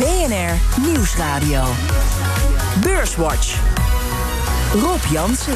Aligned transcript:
BNR 0.00 0.82
Nieuwsradio. 0.86 1.64
Beurswatch. 2.82 3.58
Rob 4.72 5.00
Jansen. 5.10 5.54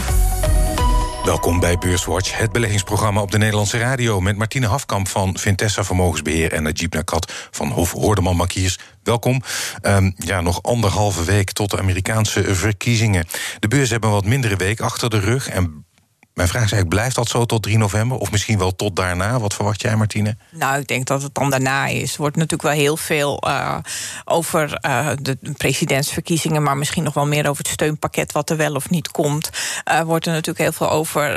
Welkom 1.24 1.60
bij 1.60 1.78
Beurswatch, 1.78 2.38
het 2.38 2.52
beleggingsprogramma 2.52 3.20
op 3.20 3.30
de 3.30 3.38
Nederlandse 3.38 3.78
radio... 3.78 4.20
met 4.20 4.36
Martine 4.36 4.66
Hafkamp 4.66 5.08
van 5.08 5.38
Vintessa 5.38 5.84
Vermogensbeheer... 5.84 6.52
en 6.52 6.62
Najib 6.62 6.94
Nakat 6.94 7.32
van 7.50 7.70
Hof 7.70 7.92
Hoordeman 7.92 8.36
Bankiers. 8.36 8.78
Welkom. 9.02 9.42
Um, 9.82 10.14
ja, 10.16 10.40
nog 10.40 10.62
anderhalve 10.62 11.24
week 11.24 11.52
tot 11.52 11.70
de 11.70 11.78
Amerikaanse 11.78 12.54
verkiezingen. 12.54 13.26
De 13.58 13.68
beurs 13.68 13.90
hebben 13.90 14.08
een 14.08 14.14
wat 14.14 14.24
mindere 14.24 14.56
week 14.56 14.80
achter 14.80 15.10
de 15.10 15.18
rug... 15.20 15.48
en 15.48 15.83
mijn 16.34 16.48
vraag 16.48 16.64
is 16.64 16.72
eigenlijk, 16.72 16.88
blijft 16.88 17.16
dat 17.16 17.28
zo 17.28 17.44
tot 17.44 17.62
3 17.62 17.78
november? 17.78 18.18
Of 18.18 18.30
misschien 18.30 18.58
wel 18.58 18.76
tot 18.76 18.96
daarna? 18.96 19.38
Wat 19.38 19.54
verwacht 19.54 19.80
jij, 19.80 19.96
Martine? 19.96 20.36
Nou, 20.50 20.80
ik 20.80 20.86
denk 20.86 21.06
dat 21.06 21.22
het 21.22 21.34
dan 21.34 21.50
daarna 21.50 21.86
is. 21.86 22.12
Er 22.12 22.18
wordt 22.18 22.36
natuurlijk 22.36 22.62
wel 22.62 22.72
heel 22.72 22.96
veel 22.96 23.42
uh, 23.46 23.76
over 24.24 24.78
uh, 24.86 25.08
de 25.22 25.38
presidentsverkiezingen... 25.56 26.62
maar 26.62 26.76
misschien 26.76 27.02
nog 27.02 27.14
wel 27.14 27.26
meer 27.26 27.48
over 27.48 27.62
het 27.62 27.72
steunpakket... 27.72 28.32
wat 28.32 28.50
er 28.50 28.56
wel 28.56 28.74
of 28.74 28.90
niet 28.90 29.10
komt. 29.10 29.50
Uh, 29.90 30.00
wordt 30.00 30.26
er 30.26 30.32
natuurlijk 30.32 30.58
heel 30.58 30.72
veel 30.72 30.90
over... 30.90 31.30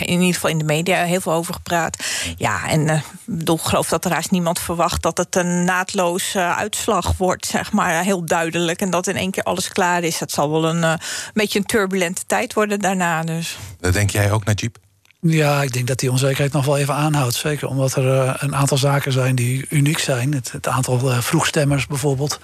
in 0.00 0.20
ieder 0.20 0.34
geval 0.34 0.50
in 0.50 0.58
de 0.58 0.64
media 0.64 1.04
heel 1.04 1.20
veel 1.20 1.32
over 1.32 1.54
gepraat. 1.54 2.04
Ja, 2.36 2.68
en 2.68 2.88
ik 2.88 3.02
bedoel, 3.24 3.58
geloof 3.58 3.88
dat 3.88 4.04
er 4.04 4.12
haast 4.12 4.30
niemand 4.30 4.58
verwacht... 4.58 5.02
dat 5.02 5.18
het 5.18 5.36
een 5.36 5.64
naadloos 5.64 6.36
uitslag 6.36 7.12
wordt, 7.16 7.46
zeg 7.46 7.72
maar, 7.72 8.02
heel 8.02 8.24
duidelijk... 8.24 8.80
en 8.80 8.90
dat 8.90 9.06
in 9.06 9.16
één 9.16 9.30
keer 9.30 9.42
alles 9.42 9.68
klaar 9.68 10.02
is. 10.02 10.20
Het 10.20 10.30
zal 10.30 10.50
wel 10.50 10.68
een, 10.68 10.82
een 10.82 10.98
beetje 11.34 11.58
een 11.58 11.66
turbulente 11.66 12.22
tijd 12.26 12.54
worden 12.54 12.80
daarna, 12.80 13.22
dus. 13.22 13.58
Dat 13.82 13.92
denk 13.92 14.10
jij 14.10 14.32
ook, 14.32 14.44
Najib? 14.44 14.76
Ja, 15.20 15.62
ik 15.62 15.72
denk 15.72 15.86
dat 15.86 15.98
die 15.98 16.10
onzekerheid 16.10 16.52
nog 16.52 16.64
wel 16.64 16.78
even 16.78 16.94
aanhoudt. 16.94 17.34
Zeker 17.34 17.68
omdat 17.68 17.96
er 17.96 18.04
uh, 18.04 18.34
een 18.36 18.54
aantal 18.54 18.76
zaken 18.76 19.12
zijn 19.12 19.34
die 19.34 19.66
uniek 19.68 19.98
zijn. 19.98 20.34
Het, 20.34 20.52
het 20.52 20.68
aantal 20.68 21.10
uh, 21.10 21.18
vroegstemmers 21.18 21.86
bijvoorbeeld. 21.86 22.40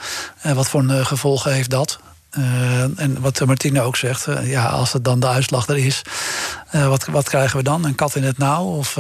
Uh, 0.47 0.53
wat 0.53 0.69
voor 0.69 0.81
een 0.81 1.07
gevolgen 1.07 1.53
heeft 1.53 1.71
dat? 1.71 2.01
en 2.97 3.21
wat 3.21 3.47
Martine 3.47 3.81
ook 3.81 3.97
zegt, 3.97 4.27
ja, 4.43 4.67
als 4.67 4.93
het 4.93 5.05
dan 5.05 5.21
de 5.21 5.27
uitslag 5.27 5.69
er 5.69 5.77
is, 5.77 6.03
wat, 6.71 7.07
wat 7.07 7.29
krijgen 7.29 7.57
we 7.57 7.63
dan? 7.63 7.85
Een 7.85 7.95
kat 7.95 8.15
in 8.15 8.23
het 8.23 8.39
nauw? 8.39 8.65
Of, 8.65 8.95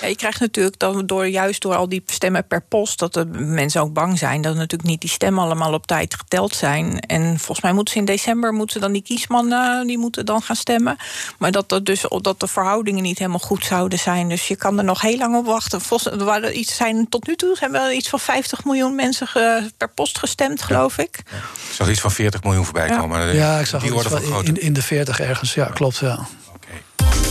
ja, 0.00 0.06
je 0.06 0.16
krijgt 0.16 0.40
natuurlijk 0.40 0.78
dan 0.78 1.06
door, 1.06 1.26
juist 1.26 1.62
door 1.62 1.74
al 1.74 1.88
die 1.88 2.02
stemmen 2.06 2.46
per 2.46 2.62
post... 2.62 2.98
dat 2.98 3.12
de 3.12 3.24
mensen 3.34 3.80
ook 3.80 3.92
bang 3.92 4.18
zijn 4.18 4.42
dat 4.42 4.54
natuurlijk 4.54 4.88
niet 4.90 5.00
die 5.00 5.10
stemmen 5.10 5.44
allemaal 5.44 5.72
op 5.72 5.86
tijd 5.86 6.14
geteld 6.14 6.54
zijn. 6.54 7.00
En 7.00 7.38
volgens 7.38 7.60
mij 7.60 7.72
moeten 7.72 7.92
ze 7.94 8.00
in 8.00 8.04
december 8.04 8.52
moeten 8.52 8.80
dan 8.80 8.92
die 8.92 9.02
kiesmannen 9.02 9.86
die 9.86 9.98
moeten 9.98 10.26
dan 10.26 10.42
gaan 10.42 10.56
stemmen. 10.56 10.96
Maar 11.38 11.52
dat, 11.52 11.68
dat, 11.68 11.86
dus, 11.86 12.04
dat 12.20 12.40
de 12.40 12.46
verhoudingen 12.46 13.02
niet 13.02 13.18
helemaal 13.18 13.38
goed 13.38 13.64
zouden 13.64 13.98
zijn. 13.98 14.28
Dus 14.28 14.48
je 14.48 14.56
kan 14.56 14.78
er 14.78 14.84
nog 14.84 15.00
heel 15.00 15.18
lang 15.18 15.36
op 15.36 15.46
wachten. 15.46 15.80
Volgens, 15.80 16.14
er 16.14 16.24
waren 16.24 16.58
iets 16.58 16.76
zijn, 16.76 17.08
tot 17.08 17.26
nu 17.26 17.36
toe 17.36 17.56
zijn 17.56 17.70
wel 17.70 17.90
iets 17.90 18.08
van 18.08 18.20
50 18.20 18.64
miljoen 18.64 18.94
mensen 18.94 19.28
per 19.76 19.88
post 19.88 20.18
gestemd, 20.18 20.62
geloof 20.62 20.98
ik. 20.98 21.22
Ja. 21.30 21.36
Ik 21.36 21.74
zag 21.74 21.90
iets 21.90 22.00
van 22.00 22.10
40 22.10 22.42
miljoen 22.42 22.64
voorbij 22.64 22.88
komen. 22.88 23.34
Ja, 23.34 23.58
ik 23.58 23.66
zag 23.66 23.82
die 23.82 23.92
van 23.92 24.44
in, 24.44 24.60
in 24.60 24.72
de 24.72 24.82
40 24.82 25.20
ergens. 25.20 25.54
Ja, 25.54 25.64
klopt, 25.64 25.96
ja. 25.96 26.26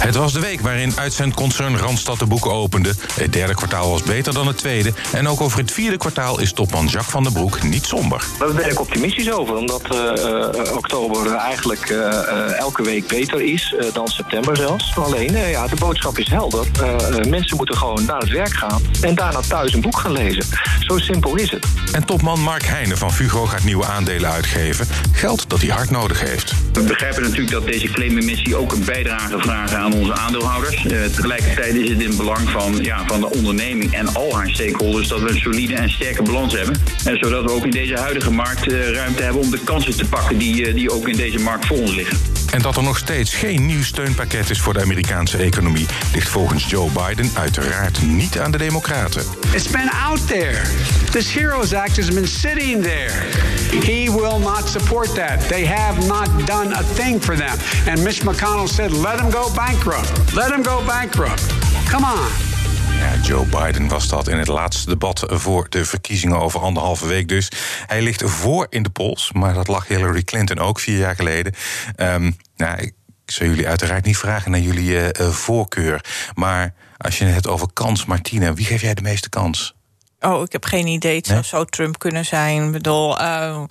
Het 0.01 0.15
was 0.15 0.33
de 0.33 0.39
week 0.39 0.61
waarin 0.61 0.93
uitzendconcern 0.95 1.77
Randstad 1.77 2.19
de 2.19 2.25
boeken 2.25 2.51
opende. 2.51 2.93
Het 3.13 3.33
derde 3.33 3.53
kwartaal 3.53 3.89
was 3.89 4.03
beter 4.03 4.33
dan 4.33 4.47
het 4.47 4.57
tweede. 4.57 4.93
En 5.11 5.27
ook 5.27 5.41
over 5.41 5.59
het 5.59 5.71
vierde 5.71 5.97
kwartaal 5.97 6.39
is 6.39 6.53
topman 6.53 6.85
Jacques 6.85 7.11
van 7.11 7.23
den 7.23 7.33
Broek 7.33 7.63
niet 7.63 7.85
somber. 7.85 8.23
Daar 8.39 8.53
ben 8.53 8.69
ik 8.69 8.79
optimistisch 8.79 9.31
over, 9.31 9.55
omdat 9.55 9.81
uh, 9.93 10.75
oktober 10.75 11.35
eigenlijk 11.35 11.89
uh, 11.89 12.57
elke 12.59 12.83
week 12.83 13.07
beter 13.07 13.41
is 13.41 13.75
dan 13.93 14.07
september 14.07 14.57
zelfs. 14.57 14.97
Alleen, 14.97 15.37
ja, 15.37 15.67
de 15.67 15.75
boodschap 15.75 16.17
is 16.17 16.29
helder. 16.29 16.65
mensen 17.29 17.57
moeten 17.57 17.77
gewoon 17.77 18.05
naar 18.05 18.19
het 18.19 18.29
werk 18.29 18.53
gaan 18.53 18.81
en 19.01 19.15
daarna 19.15 19.39
thuis 19.39 19.73
een 19.73 19.81
boek 19.81 19.99
gaan 19.99 20.11
lezen. 20.11 20.45
Zo 20.79 20.97
simpel 20.97 21.35
is 21.35 21.51
het. 21.51 21.65
En 21.91 22.05
topman 22.05 22.39
Mark 22.39 22.65
Heijnen 22.65 22.97
van 22.97 23.13
Fugo 23.13 23.45
gaat 23.45 23.63
nieuwe 23.63 23.85
aandelen 23.85 24.31
uitgeven. 24.31 24.87
Geld 25.11 25.49
dat 25.49 25.61
hij 25.61 25.69
hard 25.69 25.89
nodig 25.89 26.19
heeft. 26.21 26.53
We 26.73 26.81
begrijpen 26.81 27.21
natuurlijk 27.21 27.51
dat 27.51 27.65
deze 27.65 27.87
claimemissie 27.87 28.55
ook 28.55 28.71
een 28.71 28.85
bijdrage 28.85 29.39
vragen 29.39 29.77
aan 29.77 29.90
onze 29.93 30.13
aandeelhouders. 30.13 30.83
Uh, 30.83 31.05
tegelijkertijd 31.05 31.75
is 31.75 31.89
het 31.89 32.01
in 32.01 32.17
belang 32.17 32.49
van, 32.49 32.83
ja, 32.83 33.03
van 33.05 33.19
de 33.19 33.29
onderneming 33.29 33.93
en 33.93 34.13
al 34.13 34.35
haar 34.35 34.49
stakeholders 34.49 35.07
dat 35.07 35.21
we 35.21 35.29
een 35.29 35.39
solide 35.39 35.75
en 35.75 35.89
sterke 35.89 36.23
balans 36.23 36.53
hebben. 36.53 36.75
En 37.05 37.17
zodat 37.17 37.43
we 37.43 37.51
ook 37.51 37.65
in 37.65 37.71
deze 37.71 37.97
huidige 37.97 38.31
markt 38.31 38.71
uh, 38.71 38.89
ruimte 38.89 39.23
hebben 39.23 39.41
om 39.41 39.51
de 39.51 39.59
kansen 39.63 39.97
te 39.97 40.05
pakken 40.05 40.37
die, 40.37 40.67
uh, 40.67 40.73
die 40.73 40.91
ook 40.91 41.07
in 41.07 41.17
deze 41.17 41.39
markt 41.39 41.65
voor 41.65 41.77
ons 41.77 41.95
liggen. 41.95 42.40
En 42.51 42.61
dat 42.61 42.77
er 42.77 42.83
nog 42.83 42.97
steeds 42.97 43.33
geen 43.33 43.65
nieuw 43.65 43.83
steunpakket 43.83 44.49
is 44.49 44.59
voor 44.59 44.73
de 44.73 44.81
Amerikaanse 44.81 45.37
economie, 45.37 45.85
ligt 46.13 46.29
volgens 46.29 46.69
Joe 46.69 46.89
Biden 46.89 47.31
uiteraard 47.33 48.01
niet 48.01 48.39
aan 48.39 48.51
de 48.51 48.57
Democraten. 48.57 49.23
It's 49.53 49.67
been 49.67 49.91
out 49.91 50.27
there. 50.27 50.61
This 51.11 51.33
Heroes 51.33 51.73
Act 51.73 51.97
has 51.97 52.07
been 52.07 52.27
sitting 52.27 52.83
there. 52.83 53.11
He 53.85 54.11
will 54.11 54.39
not 54.39 54.67
support 54.67 55.15
that. 55.15 55.47
They 55.47 55.65
have 55.65 56.07
not 56.07 56.47
done 56.47 56.75
a 56.75 56.83
thing 56.93 57.23
for 57.23 57.35
them. 57.35 57.57
And 57.87 58.03
Mitch 58.03 58.21
McConnell 58.23 58.67
said, 58.67 58.91
let 58.91 59.17
them 59.17 59.29
go 59.31 59.49
bankrupt. 59.55 60.35
Let 60.35 60.49
them 60.49 60.63
go 60.63 60.83
bankrupt. 60.85 61.43
Come 61.89 62.05
on. 62.05 62.50
Ja, 63.01 63.15
Joe 63.15 63.45
Biden 63.45 63.87
was 63.87 64.07
dat 64.07 64.27
in 64.27 64.37
het 64.37 64.47
laatste 64.47 64.89
debat 64.89 65.23
voor 65.27 65.69
de 65.69 65.85
verkiezingen 65.85 66.39
over 66.39 66.59
anderhalve 66.59 67.07
week 67.07 67.27
dus. 67.27 67.51
Hij 67.87 68.01
ligt 68.01 68.23
voor 68.25 68.67
in 68.69 68.83
de 68.83 68.89
polls, 68.89 69.31
maar 69.31 69.53
dat 69.53 69.67
lag 69.67 69.87
Hillary 69.87 70.23
Clinton 70.23 70.59
ook 70.59 70.79
vier 70.79 70.97
jaar 70.97 71.15
geleden. 71.15 71.53
Um, 71.95 72.37
nou, 72.55 72.81
ik 72.81 72.93
zou 73.25 73.49
jullie 73.49 73.67
uiteraard 73.67 74.05
niet 74.05 74.17
vragen 74.17 74.51
naar 74.51 74.59
jullie 74.59 75.19
uh, 75.19 75.29
voorkeur. 75.29 76.05
Maar 76.33 76.73
als 76.97 77.17
je 77.17 77.25
het 77.25 77.47
over 77.47 77.67
kans, 77.73 78.05
Martina, 78.05 78.53
wie 78.53 78.65
geef 78.65 78.81
jij 78.81 78.93
de 78.93 79.01
meeste 79.01 79.29
kans? 79.29 79.75
Oh, 80.21 80.41
ik 80.41 80.51
heb 80.51 80.65
geen 80.65 80.87
idee. 80.87 81.15
Het 81.15 81.27
zou 81.27 81.43
zo 81.43 81.65
Trump 81.65 81.99
kunnen 81.99 82.25
zijn. 82.25 82.65
Ik 82.65 82.71
bedoel, 82.71 83.21
uh, 83.21 83.61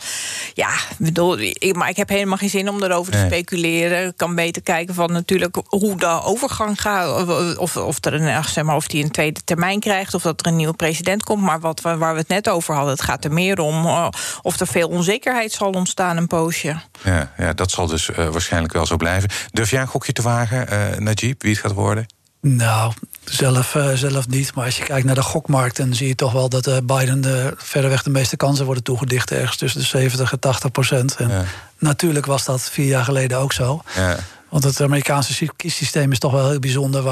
ja, 0.54 0.70
bedoel, 0.98 1.38
ik, 1.38 1.74
maar 1.76 1.88
ik 1.88 1.96
heb 1.96 2.08
helemaal 2.08 2.36
geen 2.36 2.50
zin 2.50 2.68
om 2.68 2.82
erover 2.82 3.12
te 3.12 3.22
speculeren. 3.26 4.06
Ik 4.06 4.16
kan 4.16 4.34
beter 4.34 4.62
kijken 4.62 4.94
van 4.94 5.12
natuurlijk 5.12 5.56
hoe 5.66 5.96
de 5.96 6.22
overgang 6.22 6.80
gaat. 6.80 7.28
Of, 7.58 7.76
of, 7.76 8.04
er 8.04 8.14
een, 8.14 8.44
zeg 8.44 8.64
maar, 8.64 8.76
of 8.76 8.86
die 8.86 9.04
een 9.04 9.10
tweede 9.10 9.40
termijn 9.44 9.80
krijgt, 9.80 10.14
of 10.14 10.22
dat 10.22 10.40
er 10.40 10.46
een 10.46 10.56
nieuwe 10.56 10.74
president 10.74 11.24
komt. 11.24 11.42
Maar 11.42 11.60
wat, 11.60 11.80
waar 11.80 12.12
we 12.12 12.18
het 12.18 12.28
net 12.28 12.48
over 12.48 12.74
hadden, 12.74 12.92
het 12.92 13.02
gaat 13.02 13.24
er 13.24 13.32
meer 13.32 13.58
om 13.58 13.84
uh, 13.84 14.08
of 14.42 14.60
er 14.60 14.66
veel 14.66 14.88
onzekerheid 14.88 15.52
zal 15.52 15.70
ontstaan 15.70 16.16
een 16.16 16.26
poosje. 16.26 16.80
Ja, 17.02 17.32
ja 17.36 17.52
dat 17.52 17.70
zal 17.70 17.86
dus 17.86 18.08
uh, 18.08 18.16
waarschijnlijk 18.16 18.72
wel 18.72 18.86
zo 18.86 18.96
blijven. 18.96 19.30
Durf 19.50 19.70
jij 19.70 19.80
een 19.80 19.86
gokje 19.86 20.12
te 20.12 20.22
wagen, 20.22 20.66
Najib, 21.04 21.42
wie 21.42 21.50
het 21.50 21.60
gaat 21.60 21.72
worden? 21.72 22.06
Nou, 22.42 22.92
zelf, 23.24 23.74
uh, 23.74 23.92
zelf 23.92 24.28
niet. 24.28 24.54
Maar 24.54 24.64
als 24.64 24.76
je 24.76 24.84
kijkt 24.84 25.06
naar 25.06 25.14
de 25.14 25.22
gokmarkt, 25.22 25.76
dan 25.76 25.94
zie 25.94 26.08
je 26.08 26.14
toch 26.14 26.32
wel 26.32 26.48
dat 26.48 26.66
uh, 26.66 26.76
Biden 26.84 27.20
de, 27.20 27.54
verreweg 27.56 28.02
de 28.02 28.10
meeste 28.10 28.36
kansen 28.36 28.64
worden 28.64 28.82
toegedicht. 28.82 29.30
Ergens 29.30 29.56
tussen 29.56 29.80
de 29.80 29.86
70 29.86 30.32
en 30.32 30.38
80 30.38 30.70
procent. 30.70 31.16
En 31.16 31.28
ja. 31.28 31.44
natuurlijk 31.78 32.26
was 32.26 32.44
dat 32.44 32.62
vier 32.62 32.86
jaar 32.86 33.04
geleden 33.04 33.38
ook 33.38 33.52
zo. 33.52 33.82
Ja. 33.94 34.16
Want 34.48 34.64
het 34.64 34.80
Amerikaanse 34.80 35.50
kiessysteem 35.56 36.12
is 36.12 36.18
toch 36.18 36.32
wel 36.32 36.48
heel 36.48 36.58
bijzonder, 36.58 37.02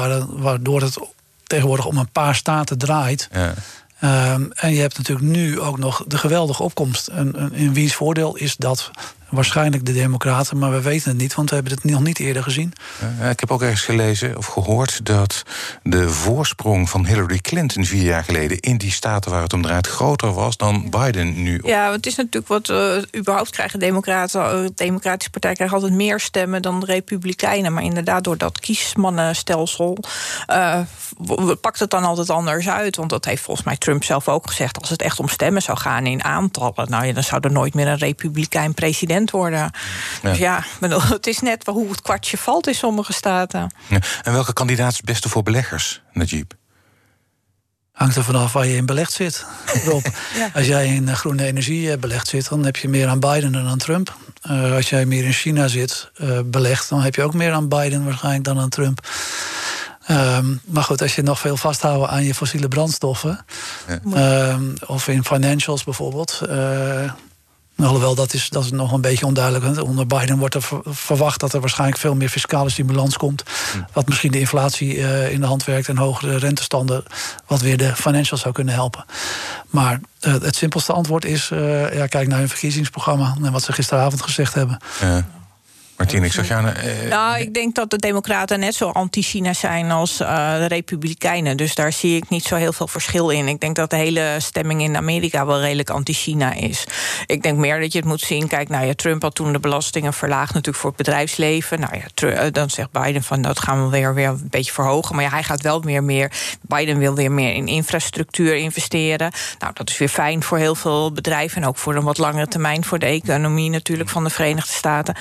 waardoor 0.41 0.81
het 0.81 0.97
tegenwoordig 1.43 1.85
om 1.85 1.97
een 1.97 2.11
paar 2.11 2.35
staten 2.35 2.77
draait. 2.77 3.29
Ja. 3.31 3.53
Um, 4.33 4.51
en 4.51 4.73
je 4.73 4.81
hebt 4.81 4.97
natuurlijk 4.97 5.27
nu 5.27 5.59
ook 5.59 5.77
nog 5.77 6.03
de 6.07 6.17
geweldige 6.17 6.63
opkomst. 6.63 7.07
En, 7.07 7.35
en 7.35 7.53
in 7.53 7.73
wiens 7.73 7.93
voordeel 7.93 8.35
is 8.35 8.55
dat 8.55 8.91
Waarschijnlijk 9.29 9.85
de 9.85 9.93
Democraten, 9.93 10.57
maar 10.57 10.71
we 10.71 10.81
weten 10.81 11.09
het 11.09 11.17
niet, 11.17 11.35
want 11.35 11.49
we 11.49 11.55
hebben 11.55 11.73
het 11.73 11.83
nog 11.83 12.03
niet 12.03 12.19
eerder 12.19 12.43
gezien. 12.43 12.73
Uh, 13.19 13.29
ik 13.29 13.39
heb 13.39 13.51
ook 13.51 13.61
ergens 13.61 13.81
gelezen 13.81 14.37
of 14.37 14.45
gehoord 14.45 15.05
dat 15.05 15.43
de 15.83 16.09
voorsprong 16.09 16.89
van 16.89 17.05
Hillary 17.05 17.37
Clinton 17.37 17.85
vier 17.85 18.03
jaar 18.03 18.23
geleden 18.23 18.59
in 18.59 18.77
die 18.77 18.91
staten 18.91 19.31
waar 19.31 19.41
het 19.41 19.53
om 19.53 19.61
draait 19.61 19.87
groter 19.87 20.33
was 20.33 20.57
dan 20.57 20.89
Biden 20.89 21.43
nu. 21.43 21.61
Ja, 21.63 21.91
het 21.91 22.05
is 22.05 22.15
natuurlijk 22.15 22.47
wat 22.47 22.69
uh, 22.69 22.95
überhaupt 23.17 23.49
krijgen 23.49 23.79
Democraten. 23.79 24.65
De 24.65 24.71
Democratische 24.75 25.31
Partij 25.31 25.53
krijgt 25.53 25.73
altijd 25.73 25.93
meer 25.93 26.19
stemmen 26.19 26.61
dan 26.61 26.79
de 26.79 26.85
Republikeinen. 26.85 27.73
Maar 27.73 27.83
inderdaad, 27.83 28.23
door 28.23 28.37
dat 28.37 28.59
kiesmannenstelsel 28.59 29.97
uh, 30.51 30.81
pakt 31.61 31.79
het 31.79 31.89
dan 31.89 32.03
altijd 32.03 32.29
anders 32.29 32.69
uit. 32.69 32.95
Want 32.95 33.09
dat 33.09 33.25
heeft 33.25 33.43
volgens 33.43 33.65
mij 33.65 33.77
Trump 33.77 34.03
zelf 34.03 34.27
ook 34.27 34.47
gezegd. 34.47 34.79
Als 34.79 34.89
het 34.89 35.01
echt 35.01 35.19
om 35.19 35.27
stemmen 35.27 35.61
zou 35.61 35.77
gaan 35.77 36.05
in 36.05 36.23
aantallen, 36.23 36.89
nou 36.89 37.05
ja, 37.05 37.13
dan 37.13 37.23
zou 37.23 37.41
er 37.41 37.51
nooit 37.51 37.73
meer 37.73 37.87
een 37.87 37.97
Republikein 37.97 38.73
president 38.73 39.18
worden. 39.25 39.59
Ja. 39.59 39.71
Dus 40.21 40.37
ja, 40.37 40.63
het 41.09 41.27
is 41.27 41.39
net 41.39 41.65
hoe 41.65 41.89
het 41.89 42.01
kwartje 42.01 42.37
valt 42.37 42.67
in 42.67 42.75
sommige 42.75 43.13
staten. 43.13 43.73
Ja. 43.87 43.99
En 44.23 44.33
welke 44.33 44.53
kandidaat 44.53 44.91
is 44.91 44.97
het 44.97 45.05
beste 45.05 45.29
voor 45.29 45.43
beleggers, 45.43 46.01
Najib? 46.13 46.51
Hangt 47.91 48.15
er 48.15 48.23
vanaf 48.23 48.53
waar 48.53 48.65
je 48.65 48.75
in 48.75 48.85
belegd 48.85 49.11
zit. 49.11 49.45
Rob. 49.85 50.05
ja. 50.35 50.49
Als 50.53 50.65
jij 50.65 50.87
in 50.87 51.15
groene 51.15 51.45
energie 51.45 51.97
belegd 51.97 52.27
zit, 52.27 52.49
dan 52.49 52.65
heb 52.65 52.75
je 52.75 52.89
meer 52.89 53.07
aan 53.07 53.19
Biden 53.19 53.51
dan 53.51 53.67
aan 53.67 53.77
Trump. 53.77 54.15
Uh, 54.51 54.75
als 54.75 54.89
jij 54.89 55.05
meer 55.05 55.25
in 55.25 55.33
China 55.33 55.67
zit 55.67 56.11
uh, 56.17 56.39
belegd, 56.45 56.89
dan 56.89 57.01
heb 57.01 57.15
je 57.15 57.23
ook 57.23 57.33
meer 57.33 57.51
aan 57.51 57.67
Biden 57.67 58.05
waarschijnlijk 58.05 58.43
dan 58.43 58.59
aan 58.59 58.69
Trump. 58.69 59.07
Um, 60.11 60.61
maar 60.65 60.83
goed, 60.83 61.01
als 61.01 61.15
je 61.15 61.21
nog 61.21 61.39
veel 61.39 61.57
vasthoudt 61.57 62.11
aan 62.11 62.23
je 62.23 62.35
fossiele 62.35 62.67
brandstoffen, 62.67 63.45
ja. 63.87 64.49
um, 64.51 64.73
of 64.85 65.07
in 65.07 65.25
financials 65.25 65.83
bijvoorbeeld, 65.83 66.41
uh, 66.49 67.11
Alhoewel, 67.79 68.15
dat 68.15 68.33
is, 68.33 68.49
dat 68.49 68.63
is 68.63 68.71
nog 68.71 68.91
een 68.91 69.01
beetje 69.01 69.25
onduidelijk. 69.25 69.81
Onder 69.83 70.07
Biden 70.07 70.37
wordt 70.37 70.55
er 70.55 70.69
verwacht 70.85 71.39
dat 71.39 71.53
er 71.53 71.59
waarschijnlijk 71.59 71.99
veel 71.99 72.15
meer 72.15 72.29
fiscale 72.29 72.69
stimulans 72.69 73.17
komt. 73.17 73.43
Wat 73.93 74.07
misschien 74.07 74.31
de 74.31 74.39
inflatie 74.39 74.95
uh, 74.95 75.31
in 75.31 75.39
de 75.39 75.45
hand 75.45 75.63
werkt 75.63 75.87
en 75.87 75.97
hogere 75.97 76.37
rentestanden. 76.37 77.03
Wat 77.47 77.61
weer 77.61 77.77
de 77.77 77.95
financials 77.95 78.41
zou 78.41 78.53
kunnen 78.53 78.73
helpen. 78.73 79.05
Maar 79.69 79.99
uh, 80.27 80.33
het 80.41 80.55
simpelste 80.55 80.93
antwoord 80.93 81.25
is: 81.25 81.49
uh, 81.53 81.93
ja, 81.95 82.07
kijk 82.07 82.27
naar 82.27 82.39
hun 82.39 82.49
verkiezingsprogramma 82.49 83.35
en 83.43 83.51
wat 83.51 83.63
ze 83.63 83.73
gisteravond 83.73 84.21
gezegd 84.21 84.53
hebben. 84.53 84.77
Ja. 85.01 85.25
Martien, 85.99 86.23
ik 86.23 86.31
zag 86.31 86.47
jou... 86.47 86.65
Uh, 86.65 87.09
nou, 87.09 87.39
ik 87.39 87.53
denk 87.53 87.75
dat 87.75 87.89
de 87.89 87.97
Democraten 87.97 88.59
net 88.59 88.75
zo 88.75 88.89
anti-China 88.89 89.53
zijn 89.53 89.91
als 89.91 90.21
uh, 90.21 90.57
de 90.57 90.65
Republikeinen. 90.65 91.57
Dus 91.57 91.75
daar 91.75 91.93
zie 91.93 92.15
ik 92.15 92.29
niet 92.29 92.43
zo 92.43 92.55
heel 92.55 92.73
veel 92.73 92.87
verschil 92.87 93.29
in. 93.29 93.47
Ik 93.47 93.59
denk 93.59 93.75
dat 93.75 93.89
de 93.89 93.95
hele 93.95 94.35
stemming 94.37 94.81
in 94.81 94.95
Amerika 94.95 95.45
wel 95.45 95.59
redelijk 95.59 95.89
anti-China 95.89 96.53
is. 96.53 96.83
Ik 97.25 97.41
denk 97.41 97.57
meer 97.57 97.79
dat 97.79 97.91
je 97.91 97.99
het 97.99 98.07
moet 98.07 98.21
zien. 98.21 98.47
Kijk, 98.47 98.69
nou 98.69 98.85
ja, 98.85 98.93
Trump 98.93 99.21
had 99.21 99.35
toen 99.35 99.51
de 99.51 99.59
belastingen 99.59 100.13
verlaagd 100.13 100.53
natuurlijk 100.53 100.77
voor 100.77 100.89
het 100.89 100.97
bedrijfsleven. 100.97 101.79
Nou 101.79 101.93
ja, 101.95 102.27
eh, 102.27 102.51
dan 102.51 102.69
zegt 102.69 102.91
Biden 102.91 103.23
van 103.23 103.41
dat 103.41 103.59
gaan 103.59 103.83
we 103.83 103.89
weer, 103.89 104.13
weer 104.13 104.27
een 104.27 104.47
beetje 104.49 104.73
verhogen. 104.73 105.15
Maar 105.15 105.23
ja, 105.23 105.29
hij 105.29 105.43
gaat 105.43 105.61
wel 105.61 105.81
weer 105.81 106.03
meer. 106.03 106.31
Biden 106.61 106.97
wil 106.97 107.13
weer 107.13 107.31
meer 107.31 107.53
in 107.53 107.67
infrastructuur 107.67 108.55
investeren. 108.55 109.31
Nou, 109.59 109.73
dat 109.73 109.89
is 109.89 109.97
weer 109.97 110.09
fijn 110.09 110.43
voor 110.43 110.57
heel 110.57 110.75
veel 110.75 111.11
bedrijven. 111.11 111.61
En 111.61 111.67
ook 111.67 111.77
voor 111.77 111.95
een 111.95 112.03
wat 112.03 112.17
langere 112.17 112.47
termijn 112.47 112.83
voor 112.83 112.99
de 112.99 113.05
economie 113.05 113.69
natuurlijk 113.69 114.09
van 114.09 114.23
de 114.23 114.29
Verenigde 114.29 114.73
Staten. 114.73 115.15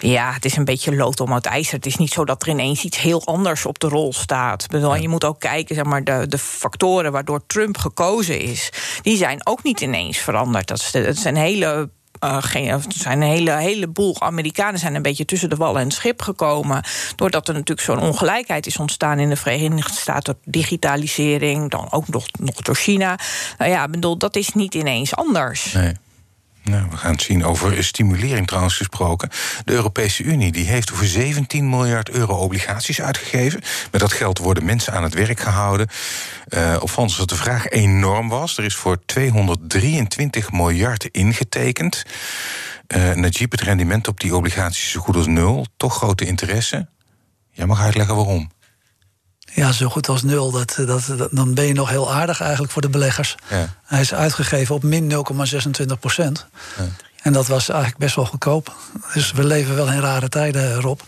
Ja 0.00 0.18
ja, 0.20 0.32
het 0.32 0.44
is 0.44 0.56
een 0.56 0.64
beetje 0.64 0.96
lood 0.96 1.20
om 1.20 1.32
het 1.32 1.46
ijzer. 1.46 1.74
Het 1.74 1.86
is 1.86 1.96
niet 1.96 2.12
zo 2.12 2.24
dat 2.24 2.42
er 2.42 2.48
ineens 2.48 2.84
iets 2.84 3.00
heel 3.00 3.26
anders 3.26 3.66
op 3.66 3.78
de 3.78 3.88
rol 3.88 4.12
staat. 4.12 4.66
Ja. 4.68 4.94
Je 4.94 5.08
moet 5.08 5.24
ook 5.24 5.40
kijken, 5.40 5.74
zeg 5.74 5.84
maar, 5.84 6.04
de, 6.04 6.26
de 6.28 6.38
factoren 6.38 7.12
waardoor 7.12 7.46
Trump 7.46 7.78
gekozen 7.78 8.40
is, 8.40 8.72
die 9.02 9.16
zijn 9.16 9.46
ook 9.46 9.62
niet 9.62 9.80
ineens 9.80 10.18
veranderd. 10.18 10.68
Dat, 10.68 10.78
is, 10.78 10.90
dat 10.90 11.16
zijn 11.16 11.36
hele 11.36 11.88
uh, 12.24 12.36
geen, 12.40 12.68
er 12.68 12.82
zijn 12.88 13.20
een 13.20 13.28
hele, 13.28 13.52
heleboel 13.52 14.20
Amerikanen 14.20 14.80
zijn 14.80 14.94
een 14.94 15.02
beetje 15.02 15.24
tussen 15.24 15.50
de 15.50 15.56
wal 15.56 15.78
en 15.78 15.84
het 15.84 15.92
schip 15.92 16.22
gekomen. 16.22 16.84
Doordat 17.16 17.48
er 17.48 17.54
natuurlijk 17.54 17.86
zo'n 17.86 18.00
ongelijkheid 18.00 18.66
is 18.66 18.76
ontstaan 18.76 19.18
in 19.18 19.28
de 19.28 19.36
Verenigde 19.36 19.98
Staten. 19.98 20.38
Digitalisering, 20.44 21.70
dan 21.70 21.92
ook 21.92 22.08
nog, 22.08 22.26
nog 22.38 22.54
door 22.54 22.76
China. 22.76 23.18
Nou 23.58 23.70
ja, 23.70 23.88
bedoel, 23.88 24.18
dat 24.18 24.36
is 24.36 24.52
niet 24.52 24.74
ineens 24.74 25.14
anders. 25.14 25.72
Nee. 25.72 25.94
Nou, 26.62 26.90
we 26.90 26.96
gaan 26.96 27.12
het 27.12 27.22
zien. 27.22 27.44
Over 27.44 27.84
stimulering 27.84 28.46
trouwens 28.46 28.76
gesproken. 28.76 29.28
De 29.64 29.72
Europese 29.72 30.22
Unie 30.22 30.52
die 30.52 30.66
heeft 30.66 30.92
over 30.92 31.06
17 31.06 31.68
miljard 31.68 32.10
euro 32.10 32.34
obligaties 32.34 33.00
uitgegeven. 33.00 33.60
Met 33.90 34.00
dat 34.00 34.12
geld 34.12 34.38
worden 34.38 34.64
mensen 34.64 34.92
aan 34.92 35.02
het 35.02 35.14
werk 35.14 35.40
gehouden. 35.40 35.88
Uh, 36.48 36.82
is 37.04 37.16
dat 37.16 37.28
de 37.28 37.36
vraag 37.36 37.68
enorm 37.68 38.28
was. 38.28 38.58
Er 38.58 38.64
is 38.64 38.74
voor 38.74 39.04
223 39.06 40.52
miljard 40.52 41.04
ingetekend. 41.04 42.02
Uh, 42.88 43.12
Najib, 43.12 43.50
het 43.50 43.60
rendement 43.60 44.08
op 44.08 44.20
die 44.20 44.36
obligaties 44.36 44.90
zo 44.90 45.00
goed 45.00 45.16
als 45.16 45.26
nul. 45.26 45.66
Toch 45.76 45.96
grote 45.96 46.26
interesse. 46.26 46.88
Jij 47.50 47.66
mag 47.66 47.80
uitleggen 47.80 48.16
waarom. 48.16 48.50
Ja, 49.54 49.72
zo 49.72 49.88
goed 49.88 50.08
als 50.08 50.22
nul. 50.22 50.50
Dat, 50.50 50.78
dat, 50.86 51.28
dan 51.30 51.54
ben 51.54 51.66
je 51.66 51.72
nog 51.72 51.88
heel 51.88 52.12
aardig 52.12 52.40
eigenlijk 52.40 52.72
voor 52.72 52.82
de 52.82 52.88
beleggers. 52.88 53.34
Ja. 53.48 53.74
Hij 53.84 54.00
is 54.00 54.14
uitgegeven 54.14 54.74
op 54.74 54.82
min 54.82 55.12
0,26 55.12 55.98
procent. 56.00 56.46
Ja. 56.78 56.84
En 57.22 57.32
dat 57.32 57.46
was 57.46 57.68
eigenlijk 57.68 58.00
best 58.00 58.14
wel 58.14 58.26
goedkoop. 58.26 58.76
Dus 59.14 59.32
we 59.32 59.44
leven 59.44 59.74
wel 59.74 59.90
in 59.90 60.00
rare 60.00 60.28
tijden, 60.28 60.80
Rob. 60.80 61.00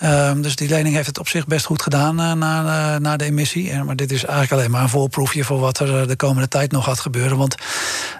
Ja. 0.00 0.28
Um, 0.28 0.42
dus 0.42 0.56
die 0.56 0.68
lening 0.68 0.94
heeft 0.94 1.06
het 1.06 1.18
op 1.18 1.28
zich 1.28 1.46
best 1.46 1.66
goed 1.66 1.82
gedaan 1.82 2.20
uh, 2.20 2.32
na, 2.32 2.94
uh, 2.94 3.00
na 3.00 3.16
de 3.16 3.24
emissie. 3.24 3.82
maar 3.82 3.96
dit 3.96 4.12
is 4.12 4.24
eigenlijk 4.24 4.52
alleen 4.52 4.70
maar 4.70 4.82
een 4.82 4.88
voorproefje 4.88 5.44
voor 5.44 5.58
wat 5.58 5.78
er 5.78 6.00
uh, 6.00 6.06
de 6.06 6.16
komende 6.16 6.48
tijd 6.48 6.72
nog 6.72 6.84
gaat 6.84 7.00
gebeuren. 7.00 7.36
Want 7.36 7.54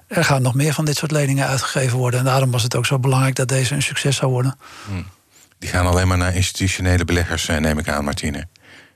er 0.06 0.24
gaan 0.24 0.42
nog 0.42 0.54
meer 0.54 0.72
van 0.72 0.84
dit 0.84 0.96
soort 0.96 1.10
leningen 1.10 1.46
uitgegeven 1.46 1.98
worden. 1.98 2.20
En 2.20 2.26
daarom 2.26 2.50
was 2.50 2.62
het 2.62 2.76
ook 2.76 2.86
zo 2.86 2.98
belangrijk 2.98 3.34
dat 3.34 3.48
deze 3.48 3.74
een 3.74 3.82
succes 3.82 4.16
zou 4.16 4.32
worden. 4.32 4.58
Hm. 4.86 5.02
Die 5.58 5.70
gaan 5.70 5.86
alleen 5.86 6.08
maar 6.08 6.18
naar 6.18 6.34
institutionele 6.34 7.04
beleggers, 7.04 7.46
neem 7.46 7.78
ik 7.78 7.88
aan, 7.88 8.04
Martine. 8.04 8.46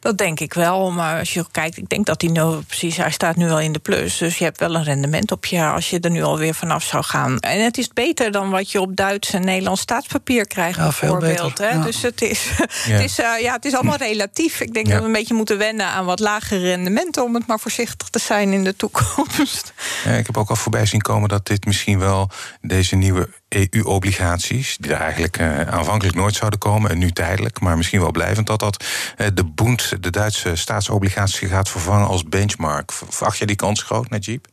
Dat 0.06 0.19
denk 0.19 0.41
ik 0.41 0.55
wel. 0.55 0.91
Maar 0.91 1.19
als 1.19 1.35
je 1.35 1.44
kijkt, 1.50 1.76
ik 1.76 1.88
denk 1.88 2.06
dat 2.06 2.20
hij 2.20 2.31
nu 2.31 2.43
precies, 2.67 2.97
hij 2.97 3.11
staat 3.11 3.37
nu 3.37 3.50
al 3.50 3.61
in 3.61 3.73
de 3.73 3.79
plus. 3.79 4.19
Dus 4.19 4.38
je 4.38 4.44
hebt 4.44 4.58
wel 4.58 4.75
een 4.75 4.85
rendement 4.85 5.32
op 5.32 5.44
je 5.44 5.64
als 5.64 5.91
je 5.91 6.00
er 6.00 6.11
nu 6.11 6.23
alweer 6.23 6.55
vanaf 6.55 6.85
zou 6.85 7.05
gaan. 7.05 7.38
En 7.38 7.64
het 7.64 7.79
is 7.79 7.88
beter 7.88 8.31
dan 8.31 8.50
wat 8.50 8.70
je 8.70 8.81
op 8.81 8.97
Duits 8.97 9.32
en 9.32 9.44
Nederlands 9.44 9.81
staatspapier 9.81 10.47
krijgt, 10.47 10.76
ja, 10.76 10.82
bijvoorbeeld. 10.82 11.58
Hè? 11.58 11.82
Dus 11.82 12.03
het 12.03 12.23
is, 12.23 12.50
het, 12.56 13.03
is, 13.03 13.19
uh, 13.19 13.41
ja, 13.41 13.53
het 13.53 13.64
is 13.64 13.75
allemaal 13.75 13.97
relatief. 13.97 14.61
Ik 14.61 14.75
denk 14.75 14.88
dat 14.88 15.00
we 15.00 15.06
een 15.06 15.12
beetje 15.12 15.35
moeten 15.35 15.58
wennen 15.58 15.87
aan 15.87 16.05
wat 16.05 16.20
lagere 16.20 16.61
rendementen 16.61 17.23
om 17.23 17.35
het 17.35 17.47
maar 17.47 17.61
voorzichtig 17.61 18.08
te 18.08 18.19
zijn 18.19 18.53
in 18.53 18.64
de 18.64 18.76
toekomst. 18.76 19.73
ik 20.19 20.26
heb 20.26 20.37
ook 20.37 20.50
al 20.50 20.56
voorbij 20.56 20.87
zien 20.87 21.00
komen 21.00 21.29
dat 21.29 21.47
dit 21.47 21.64
misschien 21.64 21.99
wel 21.99 22.31
deze 22.61 22.97
nieuwe 22.97 23.29
EU-obligaties, 23.70 24.76
die 24.81 24.93
er 24.93 25.00
eigenlijk 25.00 25.38
uh, 25.38 25.61
aanvankelijk 25.61 26.17
nooit 26.17 26.35
zouden 26.35 26.58
komen 26.58 26.91
en 26.91 26.99
nu 26.99 27.11
tijdelijk, 27.11 27.61
maar 27.61 27.76
misschien 27.76 28.00
wel 28.00 28.11
blijvend, 28.11 28.47
dat 28.47 28.61
dat 28.61 28.85
uh, 29.19 29.26
de 29.35 29.44
Bund, 29.44 29.93
de 30.00 30.11
Duitse 30.11 30.56
staatsobligatie, 30.56 31.49
gaat 31.49 31.69
vervangen 31.69 32.06
als 32.06 32.25
benchmark. 32.25 32.93
Verwacht 32.93 33.38
jij 33.38 33.47
die 33.47 33.56
kans 33.56 33.82
groot, 33.82 34.11
Najib? 34.11 34.47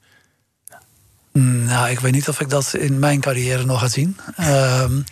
Nou, 1.31 1.89
ik 1.89 1.99
weet 1.99 2.11
niet 2.11 2.27
of 2.27 2.39
ik 2.39 2.49
dat 2.49 2.73
in 2.73 2.99
mijn 2.99 3.19
carrière 3.19 3.65
nog 3.65 3.79
ga 3.79 3.87
zien. 3.87 4.17
Um, 4.39 5.03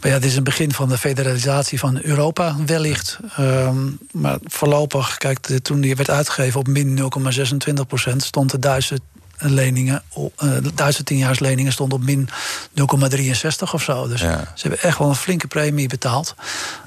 maar 0.00 0.12
ja, 0.12 0.18
dit 0.18 0.30
is 0.30 0.36
een 0.36 0.44
begin 0.44 0.72
van 0.72 0.88
de 0.88 0.98
federalisatie 0.98 1.78
van 1.78 1.98
Europa, 2.02 2.56
wellicht. 2.66 3.18
Um, 3.40 3.98
maar 4.12 4.38
voorlopig, 4.44 5.16
kijk, 5.16 5.38
toen 5.38 5.80
die 5.80 5.96
werd 5.96 6.10
uitgegeven 6.10 6.60
op 6.60 6.66
min 6.66 6.98
0,26 6.98 7.86
procent, 7.86 8.22
stond 8.22 8.50
de 8.50 8.58
Duitse 8.58 9.00
leningen, 9.38 10.02
uh, 10.16 10.56
Duitse 10.74 11.02
tienjaarsleningen 11.02 11.72
stond 11.72 11.92
op 11.92 12.02
min 12.02 12.28
0,63 12.74 13.72
of 13.72 13.82
zo. 13.82 14.08
Dus 14.08 14.20
ze 14.20 14.46
hebben 14.54 14.82
echt 14.82 14.98
wel 14.98 15.08
een 15.08 15.14
flinke 15.14 15.46
premie 15.46 15.88
betaald. 15.88 16.34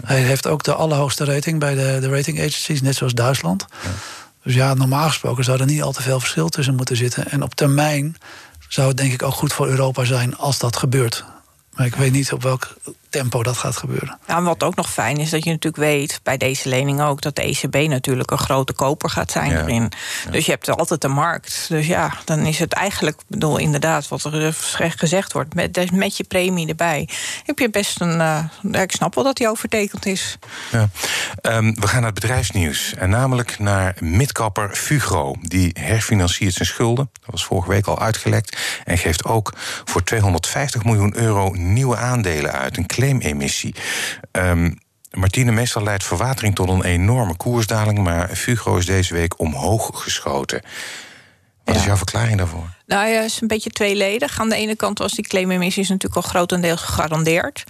Hij 0.06 0.22
heeft 0.22 0.48
ook 0.48 0.64
de 0.64 0.74
allerhoogste 0.74 1.26
rating 1.26 1.60
bij 1.60 1.76
de, 1.76 1.98
de 2.02 2.10
rating 2.10 2.40
agencies, 2.40 2.82
net 2.82 2.96
zoals 2.96 3.14
Duitsland. 3.14 3.66
Ja. 3.84 3.90
Dus 4.44 4.56
ja, 4.56 4.74
normaal 4.74 5.08
gesproken 5.08 5.44
zou 5.44 5.60
er 5.60 5.66
niet 5.66 5.82
al 5.82 5.92
te 5.92 6.02
veel 6.02 6.20
verschil 6.20 6.50
tussen 6.50 6.76
moeten 6.76 6.96
zitten. 6.96 7.32
En 7.32 7.44
op 7.44 7.56
termijn 7.56 8.16
zou 8.68 8.88
het 8.88 8.98
denk 8.98 9.14
ik 9.14 9.24
ook 9.24 9.34
goed 9.34 9.54
voor 9.54 9.68
Europa 9.68 10.06
zijn 10.06 10.38
als 10.38 10.60
dat 10.60 10.78
gebeurt. 10.78 11.24
Maar 11.74 11.86
ik 11.86 11.96
weet 11.96 12.12
niet 12.12 12.32
op 12.32 12.44
welk 12.44 12.76
tempo 13.10 13.44
dat 13.44 13.58
gaat 13.58 13.78
gebeuren. 13.78 14.18
Ja, 14.28 14.38
en 14.38 14.44
wat 14.44 14.64
ook 14.64 14.76
nog 14.76 14.92
fijn 14.92 15.18
is, 15.18 15.30
dat 15.30 15.44
je 15.44 15.50
natuurlijk 15.50 15.84
weet... 15.84 16.20
bij 16.24 16.38
deze 16.38 16.70
lening 16.70 17.02
ook, 17.02 17.22
dat 17.22 17.36
de 17.36 17.42
ECB 17.42 17.90
natuurlijk 17.90 18.32
een 18.32 18.38
grote 18.38 18.74
koper 18.74 19.10
gaat 19.10 19.32
zijn 19.32 19.52
erin. 19.52 19.92
Dus 20.32 20.46
je 20.46 20.52
hebt 20.52 20.70
altijd 20.70 21.02
de 21.02 21.08
markt. 21.08 21.66
Dus 21.70 21.88
ja, 21.88 22.14
dan 22.26 22.40
is 22.40 22.60
het 22.60 22.74
eigenlijk, 22.74 23.22
bedoel 23.28 23.58
inderdaad... 23.58 24.08
wat 24.08 24.24
er 24.24 24.54
gezegd 24.78 25.34
wordt, 25.34 25.54
met, 25.54 25.92
met 25.92 26.18
je 26.18 26.24
premie 26.24 26.68
erbij... 26.68 27.10
heb 27.46 27.60
je 27.60 27.70
best 27.70 28.02
een... 28.02 28.20
Uh, 28.20 28.82
ik 28.82 28.92
snap 28.92 29.16
wel 29.16 29.24
dat 29.24 29.36
die 29.36 29.50
overtekend 29.50 30.06
is. 30.06 30.38
Ja. 30.72 30.90
Um, 31.42 31.76
we 31.76 31.88
gaan 31.88 32.02
naar 32.02 32.12
het 32.12 32.20
bedrijfsnieuws. 32.20 32.94
En 32.94 33.10
namelijk 33.10 33.60
naar 33.60 33.96
midkapper 34.00 34.70
Fugro. 34.76 35.36
Die 35.42 35.76
herfinanciert 35.80 36.54
zijn 36.54 36.68
schulden. 36.68 37.10
Dat 37.14 37.32
was 37.32 37.46
vorige 37.46 37.70
week 37.70 37.88
al 37.88 38.00
uitgelekt. 38.00 38.58
En 38.86 38.98
geeft 38.98 39.26
ook 39.26 39.54
voor 39.86 40.04
250 40.04 40.84
miljoen 40.84 41.18
euro 41.18 41.52
nieuwe 41.54 41.98
aandelen 41.98 42.52
uit. 42.52 42.78
Een 42.78 42.86
claimemissie. 42.98 43.76
Um, 44.32 44.80
Martine, 45.12 45.52
meestal 45.52 45.84
leidt 45.84 46.04
verwatering 46.04 46.56
tot 46.56 46.70
een 46.70 46.84
enorme 46.84 47.36
koersdaling, 47.36 48.00
maar 48.00 48.30
Fugro 48.30 48.78
is 48.78 48.86
deze 48.86 49.14
week 49.14 49.40
omhoog 49.40 50.04
geschoten. 50.04 50.62
Wat 51.64 51.76
is 51.76 51.86
jouw 51.86 51.96
verklaring 51.96 52.38
daarvoor? 52.38 52.77
Nou 52.88 53.08
ja, 53.08 53.22
is 53.22 53.42
een 53.42 53.48
beetje 53.48 53.70
tweeledig. 53.70 54.40
Aan 54.40 54.50
de 54.50 54.56
ene 54.56 54.76
kant 54.76 55.00
was 55.00 55.12
die 55.12 55.28
claimemissie 55.28 55.84
natuurlijk 55.84 56.16
al 56.16 56.22
grotendeels 56.22 56.82
gegarandeerd. 56.82 57.64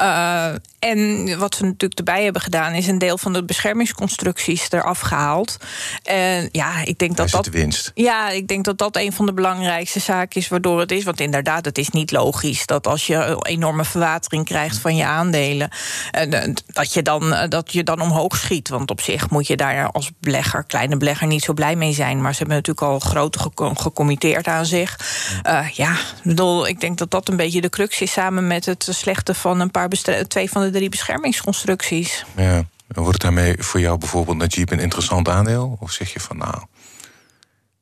Uh, 0.00 0.54
en 0.78 1.38
wat 1.38 1.54
ze 1.54 1.64
natuurlijk 1.64 1.98
erbij 1.98 2.24
hebben 2.24 2.42
gedaan, 2.42 2.72
is 2.72 2.86
een 2.86 2.98
deel 2.98 3.18
van 3.18 3.32
de 3.32 3.44
beschermingsconstructies 3.44 4.70
eraf 4.70 5.00
gehaald. 5.00 5.56
En 6.02 6.48
ja, 6.52 6.84
ik 6.84 6.98
denk 6.98 7.16
dat 7.16 7.30
dat. 7.30 7.44
De 7.44 7.50
winst. 7.50 7.90
Ja, 7.94 8.30
ik 8.30 8.48
denk 8.48 8.64
dat 8.64 8.78
dat 8.78 8.96
een 8.96 9.12
van 9.12 9.26
de 9.26 9.32
belangrijkste 9.32 10.00
zaken 10.00 10.40
is 10.40 10.48
waardoor 10.48 10.80
het 10.80 10.92
is. 10.92 11.04
Want 11.04 11.20
inderdaad, 11.20 11.64
het 11.64 11.78
is 11.78 11.88
niet 11.88 12.10
logisch 12.10 12.66
dat 12.66 12.86
als 12.86 13.06
je 13.06 13.14
een 13.14 13.46
enorme 13.46 13.84
verwatering 13.84 14.44
krijgt 14.44 14.78
van 14.78 14.96
je 14.96 15.04
aandelen, 15.04 15.70
eh, 16.10 16.52
dat 16.66 16.92
je 16.92 17.02
dan, 17.02 17.34
eh, 17.34 17.48
dat 17.48 17.72
je 17.72 17.82
dan 17.82 18.00
omhoog 18.00 18.36
schiet. 18.36 18.68
Want 18.68 18.90
op 18.90 19.00
zich 19.00 19.30
moet 19.30 19.46
je 19.46 19.56
daar 19.56 19.90
als 19.90 20.10
belegger, 20.20 20.64
kleine 20.64 20.96
belegger, 20.96 21.26
niet 21.26 21.44
zo 21.44 21.52
blij 21.52 21.76
mee 21.76 21.92
zijn. 21.92 22.20
Maar 22.20 22.32
ze 22.32 22.38
hebben 22.38 22.56
natuurlijk 22.56 22.86
al 22.86 22.98
grote 22.98 23.38
gecommitteerd 23.74 24.46
aan 24.46 24.57
zich. 24.64 24.98
Uh, 25.46 25.68
ja, 25.68 25.96
bedoel, 26.24 26.68
ik 26.68 26.80
denk 26.80 26.98
dat 26.98 27.10
dat 27.10 27.28
een 27.28 27.36
beetje 27.36 27.60
de 27.60 27.68
crux 27.68 28.00
is 28.00 28.12
samen 28.12 28.46
met 28.46 28.66
het 28.66 28.88
slechte 28.90 29.34
van 29.34 29.60
een 29.60 29.70
paar 29.70 29.88
twee 30.28 30.50
van 30.50 30.62
de 30.62 30.70
drie 30.70 30.88
beschermingsconstructies. 30.88 32.24
Ja. 32.36 32.64
Wordt 32.86 33.12
het 33.12 33.22
daarmee 33.22 33.54
voor 33.58 33.80
jou 33.80 33.98
bijvoorbeeld 33.98 34.36
Najib 34.36 34.70
een 34.70 34.78
interessant 34.78 35.28
aandeel? 35.28 35.76
Of 35.80 35.92
zeg 35.92 36.12
je 36.12 36.20
van 36.20 36.36
nou. 36.36 36.54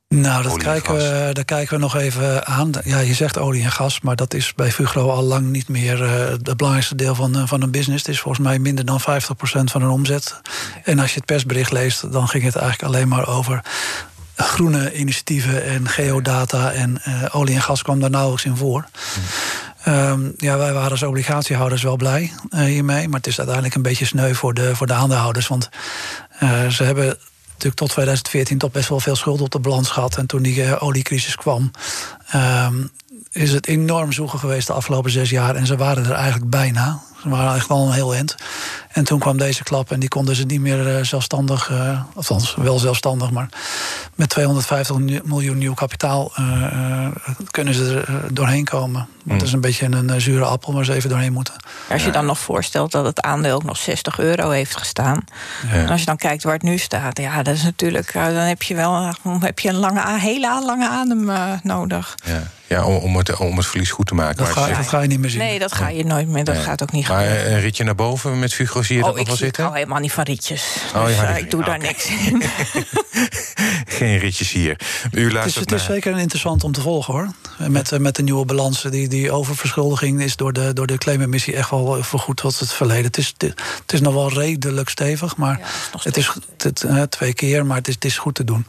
Nou, 0.09 0.43
dat 0.43 0.57
kijken, 0.57 0.95
we, 0.95 1.29
daar 1.33 1.45
kijken 1.45 1.73
we 1.73 1.81
nog 1.81 1.95
even 1.95 2.45
aan. 2.45 2.71
Ja, 2.83 2.99
je 2.99 3.13
zegt 3.13 3.37
olie 3.37 3.63
en 3.63 3.71
gas, 3.71 4.01
maar 4.01 4.15
dat 4.15 4.33
is 4.33 4.53
bij 4.53 4.71
Fugro 4.71 5.09
al 5.09 5.23
lang 5.23 5.45
niet 5.45 5.69
meer 5.69 6.01
uh, 6.01 6.25
het 6.25 6.57
belangrijkste 6.57 6.95
deel 6.95 7.15
van, 7.15 7.37
uh, 7.37 7.47
van 7.47 7.61
een 7.61 7.71
business. 7.71 8.05
Het 8.05 8.15
is 8.15 8.21
volgens 8.21 8.47
mij 8.47 8.59
minder 8.59 8.85
dan 8.85 9.01
50% 9.01 9.03
van 9.43 9.81
hun 9.81 9.89
omzet. 9.89 10.41
En 10.83 10.99
als 10.99 11.09
je 11.09 11.15
het 11.15 11.25
persbericht 11.25 11.71
leest, 11.71 12.11
dan 12.11 12.27
ging 12.27 12.43
het 12.43 12.55
eigenlijk 12.55 12.93
alleen 12.93 13.07
maar 13.07 13.27
over 13.27 13.61
groene 14.37 14.93
initiatieven 14.93 15.63
en 15.63 15.87
geodata 15.87 16.71
en 16.71 17.01
uh, 17.07 17.23
olie 17.31 17.55
en 17.55 17.61
gas 17.61 17.81
kwam 17.81 17.99
daar 17.99 18.09
nauwelijks 18.09 18.45
in 18.45 18.55
voor. 18.55 18.87
Um, 19.87 20.33
ja, 20.37 20.57
wij 20.57 20.73
waren 20.73 20.91
als 20.91 21.03
obligatiehouders 21.03 21.83
wel 21.83 21.95
blij 21.95 22.31
uh, 22.49 22.59
hiermee. 22.59 23.07
Maar 23.07 23.17
het 23.17 23.27
is 23.27 23.37
uiteindelijk 23.37 23.75
een 23.75 23.81
beetje 23.81 24.05
sneu 24.05 24.33
voor 24.33 24.53
de, 24.53 24.75
voor 24.75 24.87
de 24.87 24.93
aandeelhouders. 24.93 25.47
Want 25.47 25.69
uh, 26.43 26.67
ze 26.67 26.83
hebben 26.83 27.05
natuurlijk 27.47 27.75
tot 27.75 27.89
2014 27.89 28.57
toch 28.57 28.71
best 28.71 28.89
wel 28.89 28.99
veel 28.99 29.15
schulden 29.15 29.45
op 29.45 29.51
de 29.51 29.59
balans 29.59 29.89
gehad. 29.89 30.17
En 30.17 30.25
toen 30.25 30.41
die 30.41 30.79
oliecrisis 30.79 31.35
kwam, 31.35 31.71
um, 32.35 32.89
is 33.31 33.51
het 33.51 33.67
enorm 33.67 34.11
zoeken 34.11 34.39
geweest 34.39 34.67
de 34.67 34.73
afgelopen 34.73 35.11
zes 35.11 35.29
jaar. 35.29 35.55
En 35.55 35.65
ze 35.65 35.77
waren 35.77 36.05
er 36.05 36.11
eigenlijk 36.11 36.49
bijna. 36.49 37.01
Ze 37.27 37.35
waren 37.35 37.55
echt 37.55 37.67
wel 37.67 37.85
een 37.85 37.91
heel 37.91 38.13
eind. 38.13 38.35
En 38.91 39.03
toen 39.03 39.19
kwam 39.19 39.37
deze 39.37 39.63
klap 39.63 39.91
en 39.91 39.99
die 39.99 40.09
konden 40.09 40.35
ze 40.35 40.43
niet 40.43 40.61
meer 40.61 40.97
uh, 40.97 41.03
zelfstandig, 41.03 41.69
uh, 41.69 42.01
althans 42.15 42.55
wel 42.55 42.79
zelfstandig, 42.79 43.31
maar 43.31 43.49
met 44.15 44.29
250 44.29 45.23
miljoen 45.23 45.57
nieuw 45.57 45.73
kapitaal 45.73 46.31
uh, 46.39 47.07
kunnen 47.51 47.73
ze 47.73 48.03
er 48.07 48.33
doorheen 48.33 48.65
komen. 48.65 49.07
Mm. 49.23 49.33
Het 49.33 49.41
is 49.41 49.53
een 49.53 49.61
beetje 49.61 49.85
een 49.85 50.21
zure 50.21 50.45
appel 50.45 50.73
waar 50.73 50.85
ze 50.85 50.93
even 50.93 51.09
doorheen 51.09 51.33
moeten. 51.33 51.53
Als 51.89 52.03
je 52.03 52.11
dan 52.11 52.25
nog 52.25 52.39
voorstelt 52.39 52.91
dat 52.91 53.05
het 53.05 53.21
aandeel 53.21 53.55
ook 53.55 53.63
nog 53.63 53.77
60 53.77 54.19
euro 54.19 54.49
heeft 54.49 54.77
gestaan. 54.77 55.23
Ja. 55.71 55.73
En 55.73 55.89
als 55.89 55.99
je 55.99 56.05
dan 56.05 56.17
kijkt 56.17 56.43
waar 56.43 56.53
het 56.53 56.61
nu 56.61 56.77
staat, 56.77 57.17
ja, 57.19 57.43
dat 57.43 57.55
is 57.55 57.63
natuurlijk, 57.63 58.13
dan 58.13 58.33
heb 58.33 58.63
je 58.63 58.75
wel 58.75 59.13
heb 59.39 59.59
je 59.59 59.69
een 59.69 59.75
lange, 59.75 60.19
hele 60.19 60.63
lange 60.65 60.89
adem 60.89 61.31
nodig. 61.63 62.15
Ja. 62.23 62.43
Ja, 62.67 62.85
om, 62.85 62.95
om, 62.95 63.17
het, 63.17 63.37
om 63.37 63.57
het 63.57 63.65
verlies 63.65 63.91
goed 63.91 64.07
te 64.07 64.15
maken. 64.15 64.37
Dat, 64.37 64.47
ga, 64.47 64.67
dat 64.67 64.87
ga, 64.87 65.01
je 65.01 65.07
niet 65.07 65.19
meer 65.19 65.29
zien. 65.29 65.39
Nee, 65.39 65.59
dat 65.59 65.73
ga 65.73 65.89
je 65.89 66.05
nooit 66.05 66.27
meer. 66.27 66.43
Dat 66.43 66.55
nee. 66.55 66.63
gaat 66.63 66.83
ook 66.83 66.91
niet 66.91 67.07
maar 67.07 67.23
gebeuren. 67.23 67.53
een 67.53 67.59
ritje 67.59 67.83
naar 67.83 67.95
boven 67.95 68.39
met 68.39 68.53
Fugro, 68.53 68.83
zie 68.83 68.95
je 68.95 69.01
oh, 69.01 69.07
dat 69.07 69.17
nog 69.17 69.27
wel 69.27 69.35
zitten? 69.35 69.63
Ik 69.63 69.69
hou 69.69 69.79
helemaal 69.79 69.99
niet 69.99 70.11
van 70.11 70.23
ritjes. 70.23 70.75
Oh, 70.95 71.05
dus, 71.05 71.15
uh, 71.15 71.37
ik 71.37 71.51
doe 71.51 71.63
daar 71.63 71.75
okay. 71.75 71.87
niks 71.87 72.05
in. 72.27 72.43
Geen 73.87 74.17
ritjes 74.17 74.51
hier. 74.51 74.79
U 75.11 75.31
luistert 75.31 75.69
het 75.69 75.73
is, 75.73 75.81
het 75.81 75.89
is 75.89 75.95
zeker 75.95 76.19
interessant 76.19 76.63
om 76.63 76.71
te 76.71 76.81
volgen, 76.81 77.13
hoor. 77.13 77.31
Met, 77.69 77.99
met 77.99 78.15
de 78.15 78.23
nieuwe 78.23 78.45
balansen. 78.45 78.91
Die, 78.91 79.07
die 79.07 79.31
oververschuldiging 79.31 80.21
is 80.21 80.35
door 80.35 80.53
de, 80.53 80.73
door 80.73 80.87
de 80.87 80.97
claimemissie 80.97 81.55
echt 81.55 81.69
wel 81.69 82.03
vergoed 82.03 82.37
tot 82.37 82.59
het 82.59 82.73
verleden. 82.73 83.05
Het 83.05 83.17
is, 83.17 83.33
het 83.37 83.93
is 83.93 84.01
nog 84.01 84.13
wel 84.13 84.33
redelijk 84.33 84.89
stevig, 84.89 85.35
maar 85.37 85.59
ja, 85.59 85.99
het 86.01 86.17
is 86.17 86.31
het, 86.57 86.83
uh, 86.83 87.01
twee 87.01 87.33
keer, 87.33 87.65
maar 87.65 87.77
het 87.77 87.87
is, 87.87 87.93
het 87.93 88.05
is 88.05 88.17
goed 88.17 88.35
te 88.35 88.43
doen. 88.43 88.65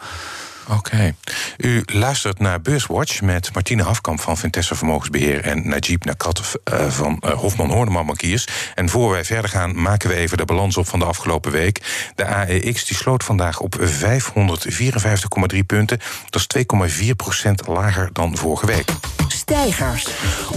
Oké. 0.68 1.14
U 1.56 1.82
luistert 1.86 2.38
naar 2.38 2.60
Beurswatch 2.60 3.20
met 3.20 3.54
Martine 3.54 3.82
Hafkamp 3.82 4.20
van 4.20 4.36
Vintessa 4.36 4.74
Vermogensbeheer 4.74 5.40
en 5.40 5.68
Najib 5.68 6.04
Nakat 6.04 6.60
uh, 6.72 6.90
van 6.90 7.22
uh, 7.24 7.30
Hofman 7.30 7.70
Horneman 7.70 8.06
Bankiers. 8.06 8.46
En 8.74 8.88
voor 8.88 9.10
wij 9.10 9.24
verder 9.24 9.50
gaan, 9.50 9.82
maken 9.82 10.08
we 10.08 10.14
even 10.14 10.36
de 10.36 10.44
balans 10.44 10.76
op 10.76 10.88
van 10.88 10.98
de 10.98 11.04
afgelopen 11.04 11.52
week. 11.52 12.10
De 12.14 12.26
AEX 12.26 12.84
die 12.84 12.96
sloot 12.96 13.24
vandaag 13.24 13.60
op 13.60 13.76
554,3 13.80 15.58
punten. 15.66 15.98
Dat 16.30 16.46
is 16.54 16.66
2,4% 17.02 17.50
lager 17.66 18.10
dan 18.12 18.36
vorige 18.36 18.66
week. 18.66 18.90
Stijgers. 19.48 20.06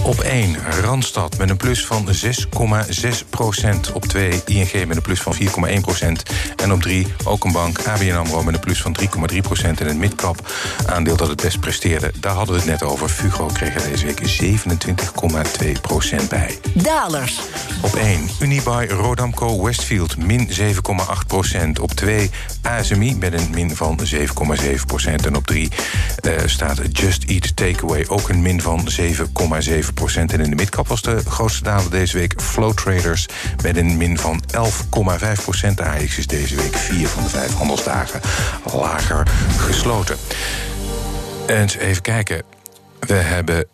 Op 0.02 0.20
1 0.20 0.56
Randstad 0.80 1.38
met 1.38 1.50
een 1.50 1.56
plus 1.56 1.86
van 1.86 2.08
6,6 2.08 3.28
procent. 3.30 3.92
Op 3.92 4.04
2 4.04 4.42
ING 4.44 4.86
met 4.86 4.96
een 4.96 5.02
plus 5.02 5.20
van 5.20 5.34
4,1 5.34 5.80
procent. 5.80 6.22
En 6.56 6.72
op 6.72 6.82
3 6.82 7.06
ook 7.24 7.44
een 7.44 7.52
bank 7.52 7.86
ABN 7.86 8.12
AMRO 8.12 8.42
met 8.42 8.54
een 8.54 8.60
plus 8.60 8.82
van 8.82 8.96
3,3 9.32 9.38
procent. 9.40 9.80
En 9.80 9.88
een 9.88 9.98
midcap 9.98 10.52
aandeel 10.86 11.16
dat 11.16 11.28
het 11.28 11.42
best 11.42 11.60
presteerde. 11.60 12.12
Daar 12.20 12.34
hadden 12.34 12.54
we 12.54 12.60
het 12.60 12.70
net 12.70 12.82
over. 12.82 13.08
Fugro 13.08 13.46
kreeg 13.46 13.74
er 13.74 13.90
deze 13.90 14.06
week 14.06 14.20
27,2 15.62 15.80
procent 15.80 16.28
bij. 16.28 16.58
Dalers. 16.74 17.40
Op 17.82 17.94
1 17.94 18.28
Unibuy 18.40 18.86
Rodamco 18.86 19.62
Westfield 19.62 20.16
min 20.16 20.48
7,8 20.50 20.66
procent. 21.26 21.78
Op 21.78 21.92
2 21.92 22.30
ASMI 22.62 23.16
met 23.16 23.32
een 23.32 23.50
min 23.50 23.76
van 23.76 23.98
7,7 24.14 24.24
procent. 24.86 25.26
En 25.26 25.36
op 25.36 25.46
3 25.46 25.68
uh, 26.22 26.32
staat 26.46 26.80
Just 26.92 27.24
Eat 27.24 27.56
Takeaway 27.56 28.04
ook 28.08 28.28
een 28.28 28.42
min 28.42 28.60
van 28.60 28.80
7,7 28.90 29.94
procent. 29.94 30.32
En 30.32 30.40
in 30.40 30.50
de 30.50 30.56
midcap 30.56 30.88
was 30.88 31.02
de 31.02 31.18
grootste 31.28 31.62
daler 31.62 31.90
deze 31.90 32.18
week 32.18 32.40
Flow 32.40 32.74
Traders 32.74 33.26
met 33.62 33.76
een 33.76 33.96
min 33.96 34.18
van 34.18 34.42
11,5 34.56 35.42
procent. 35.42 35.76
De 35.76 35.84
AX 35.84 36.18
is 36.18 36.26
deze 36.26 36.56
week 36.56 36.76
4 36.76 37.08
van 37.08 37.22
de 37.22 37.28
5 37.28 37.54
handelsdagen 37.54 38.20
lager 38.74 39.30
gesloten. 39.56 40.16
En 41.46 41.68
even 41.78 42.02
kijken. 42.02 42.42
We 43.00 43.14
hebben 43.14 43.66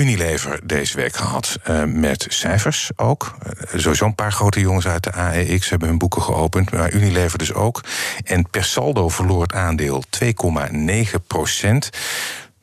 Unilever 0.00 0.60
deze 0.64 0.96
week 0.96 1.16
gehad. 1.16 1.58
Uh, 1.68 1.84
met 1.84 2.26
cijfers 2.28 2.90
ook. 2.96 3.34
Uh, 3.46 3.80
sowieso 3.80 4.04
een 4.04 4.14
paar 4.14 4.32
grote 4.32 4.60
jongens 4.60 4.86
uit 4.86 5.04
de 5.04 5.12
AEX 5.12 5.70
hebben 5.70 5.88
hun 5.88 5.98
boeken 5.98 6.22
geopend. 6.22 6.70
Maar 6.70 6.92
Unilever 6.92 7.38
dus 7.38 7.52
ook. 7.52 7.84
En 8.24 8.50
per 8.50 8.64
saldo 8.64 9.08
verloor 9.08 9.42
het 9.42 9.52
aandeel 9.52 10.02
2,9 10.24 11.26
procent. 11.26 11.90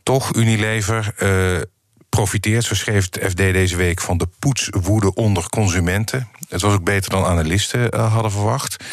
Toch 0.07 0.35
Unilever. 0.35 1.13
Uh, 1.19 1.61
profiteert, 2.09 2.63
zo 2.63 2.75
schreef 2.75 3.07
het 3.11 3.19
FD 3.29 3.37
deze 3.37 3.75
week, 3.75 4.01
van 4.01 4.17
de 4.17 4.27
poetswoede 4.39 5.13
onder 5.13 5.49
consumenten. 5.49 6.27
Het 6.49 6.61
was 6.61 6.73
ook 6.73 6.83
beter 6.83 7.09
dan 7.09 7.25
analisten 7.25 7.95
uh, 7.95 8.13
hadden 8.13 8.31
verwacht. 8.31 8.83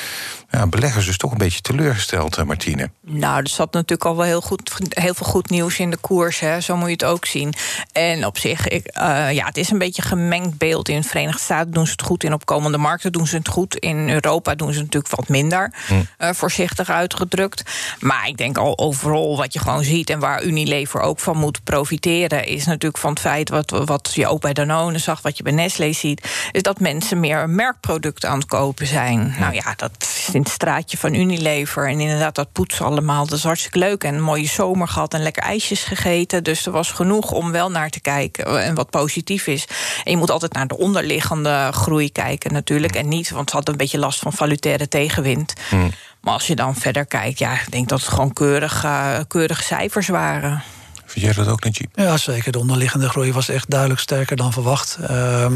Ja, 0.54 0.66
beleggers 0.66 1.06
dus 1.06 1.16
toch 1.16 1.30
een 1.30 1.38
beetje 1.38 1.60
teleurgesteld, 1.60 2.38
uh, 2.38 2.44
Martine. 2.44 2.90
Nou, 3.00 3.40
er 3.40 3.48
zat 3.48 3.72
natuurlijk 3.72 4.04
al 4.04 4.16
wel 4.16 4.26
heel, 4.26 4.40
goed, 4.40 4.72
heel 4.88 5.14
veel 5.14 5.26
goed 5.26 5.50
nieuws 5.50 5.78
in 5.78 5.90
de 5.90 5.96
koers. 5.96 6.40
Hè. 6.40 6.60
Zo 6.60 6.76
moet 6.76 6.86
je 6.86 6.92
het 6.92 7.04
ook 7.04 7.24
zien. 7.24 7.54
En 7.92 8.26
op 8.26 8.38
zich, 8.38 8.68
ik, 8.68 8.98
uh, 8.98 9.32
ja, 9.32 9.46
het 9.46 9.56
is 9.56 9.70
een 9.70 9.78
beetje 9.78 10.02
gemengd 10.02 10.58
beeld. 10.58 10.88
In 10.88 11.00
de 11.00 11.08
Verenigde 11.08 11.40
Staten 11.40 11.72
doen 11.72 11.86
ze 11.86 11.92
het 11.92 12.02
goed. 12.02 12.24
In 12.24 12.32
opkomende 12.32 12.78
markten 12.78 13.12
doen 13.12 13.26
ze 13.26 13.36
het 13.36 13.48
goed. 13.48 13.76
In 13.76 14.10
Europa 14.10 14.54
doen 14.54 14.72
ze 14.72 14.80
natuurlijk 14.80 15.14
wat 15.14 15.28
minder. 15.28 15.72
Hm. 15.86 15.94
Uh, 15.94 16.30
voorzichtig 16.32 16.90
uitgedrukt. 16.90 17.62
Maar 18.00 18.28
ik 18.28 18.36
denk 18.36 18.58
al 18.58 18.78
overal 18.78 19.36
wat 19.36 19.52
je 19.52 19.58
gewoon 19.58 19.84
ziet... 19.84 20.10
en 20.10 20.18
waar 20.18 20.42
Unilever 20.42 21.00
ook 21.00 21.18
van 21.18 21.36
moet 21.36 21.64
profiteren... 21.64 22.46
is 22.46 22.66
natuurlijk 22.66 22.98
van 22.98 23.10
het 23.10 23.20
feit 23.20 23.48
wat, 23.48 23.70
wat 23.70 24.10
je 24.14 24.26
ook 24.26 24.40
bij 24.40 24.52
Danone 24.52 24.98
zag... 24.98 25.22
wat 25.22 25.36
je 25.36 25.42
bij 25.42 25.52
Nestlé 25.52 25.92
ziet... 25.92 26.48
is 26.52 26.62
dat 26.62 26.80
mensen 26.80 27.20
meer 27.20 27.50
merkproducten 27.50 28.28
aan 28.28 28.38
het 28.38 28.48
kopen 28.48 28.86
zijn. 28.86 29.32
Hm. 29.32 29.40
Nou 29.40 29.54
ja, 29.54 29.74
dat 29.76 29.92
is 30.00 30.34
het 30.44 30.52
straatje 30.52 30.96
van 30.98 31.14
Unilever. 31.14 31.88
En 31.88 32.00
inderdaad, 32.00 32.34
dat 32.34 32.52
poetsen 32.52 32.84
allemaal. 32.84 33.26
Dat 33.26 33.38
is 33.38 33.44
hartstikke 33.44 33.78
leuk. 33.78 34.04
En 34.04 34.14
een 34.14 34.22
mooie 34.22 34.48
zomer 34.48 34.88
gehad 34.88 35.14
en 35.14 35.22
lekker 35.22 35.42
ijsjes 35.42 35.82
gegeten. 35.84 36.44
Dus 36.44 36.66
er 36.66 36.72
was 36.72 36.90
genoeg 36.90 37.30
om 37.30 37.50
wel 37.50 37.70
naar 37.70 37.90
te 37.90 38.00
kijken. 38.00 38.62
En 38.62 38.74
wat 38.74 38.90
positief 38.90 39.46
is. 39.46 39.66
En 40.04 40.10
je 40.10 40.16
moet 40.16 40.30
altijd 40.30 40.52
naar 40.52 40.66
de 40.66 40.78
onderliggende 40.78 41.68
groei 41.72 42.12
kijken 42.12 42.52
natuurlijk. 42.52 42.94
En 42.94 43.08
niet, 43.08 43.30
want 43.30 43.50
ze 43.50 43.56
hadden 43.56 43.74
een 43.74 43.80
beetje 43.80 43.98
last 43.98 44.18
van 44.18 44.32
valutaire 44.32 44.88
tegenwind. 44.88 45.52
Hmm. 45.68 45.90
Maar 46.20 46.34
als 46.34 46.46
je 46.46 46.54
dan 46.54 46.76
verder 46.76 47.06
kijkt, 47.06 47.38
ja, 47.38 47.52
ik 47.52 47.70
denk 47.70 47.88
dat 47.88 48.00
het 48.00 48.08
gewoon 48.08 48.32
keurig, 48.32 48.84
uh, 48.84 49.18
keurige 49.28 49.62
cijfers 49.62 50.08
waren. 50.08 50.62
Vind 51.04 51.24
jij 51.24 51.34
dat 51.44 51.52
ook, 51.52 51.64
Najib? 51.64 51.90
Ja, 51.94 52.16
zeker. 52.16 52.52
De 52.52 52.58
onderliggende 52.58 53.08
groei 53.08 53.32
was 53.32 53.48
echt 53.48 53.70
duidelijk 53.70 54.00
sterker 54.00 54.36
dan 54.36 54.52
verwacht. 54.52 54.98
Uh, 55.00 55.46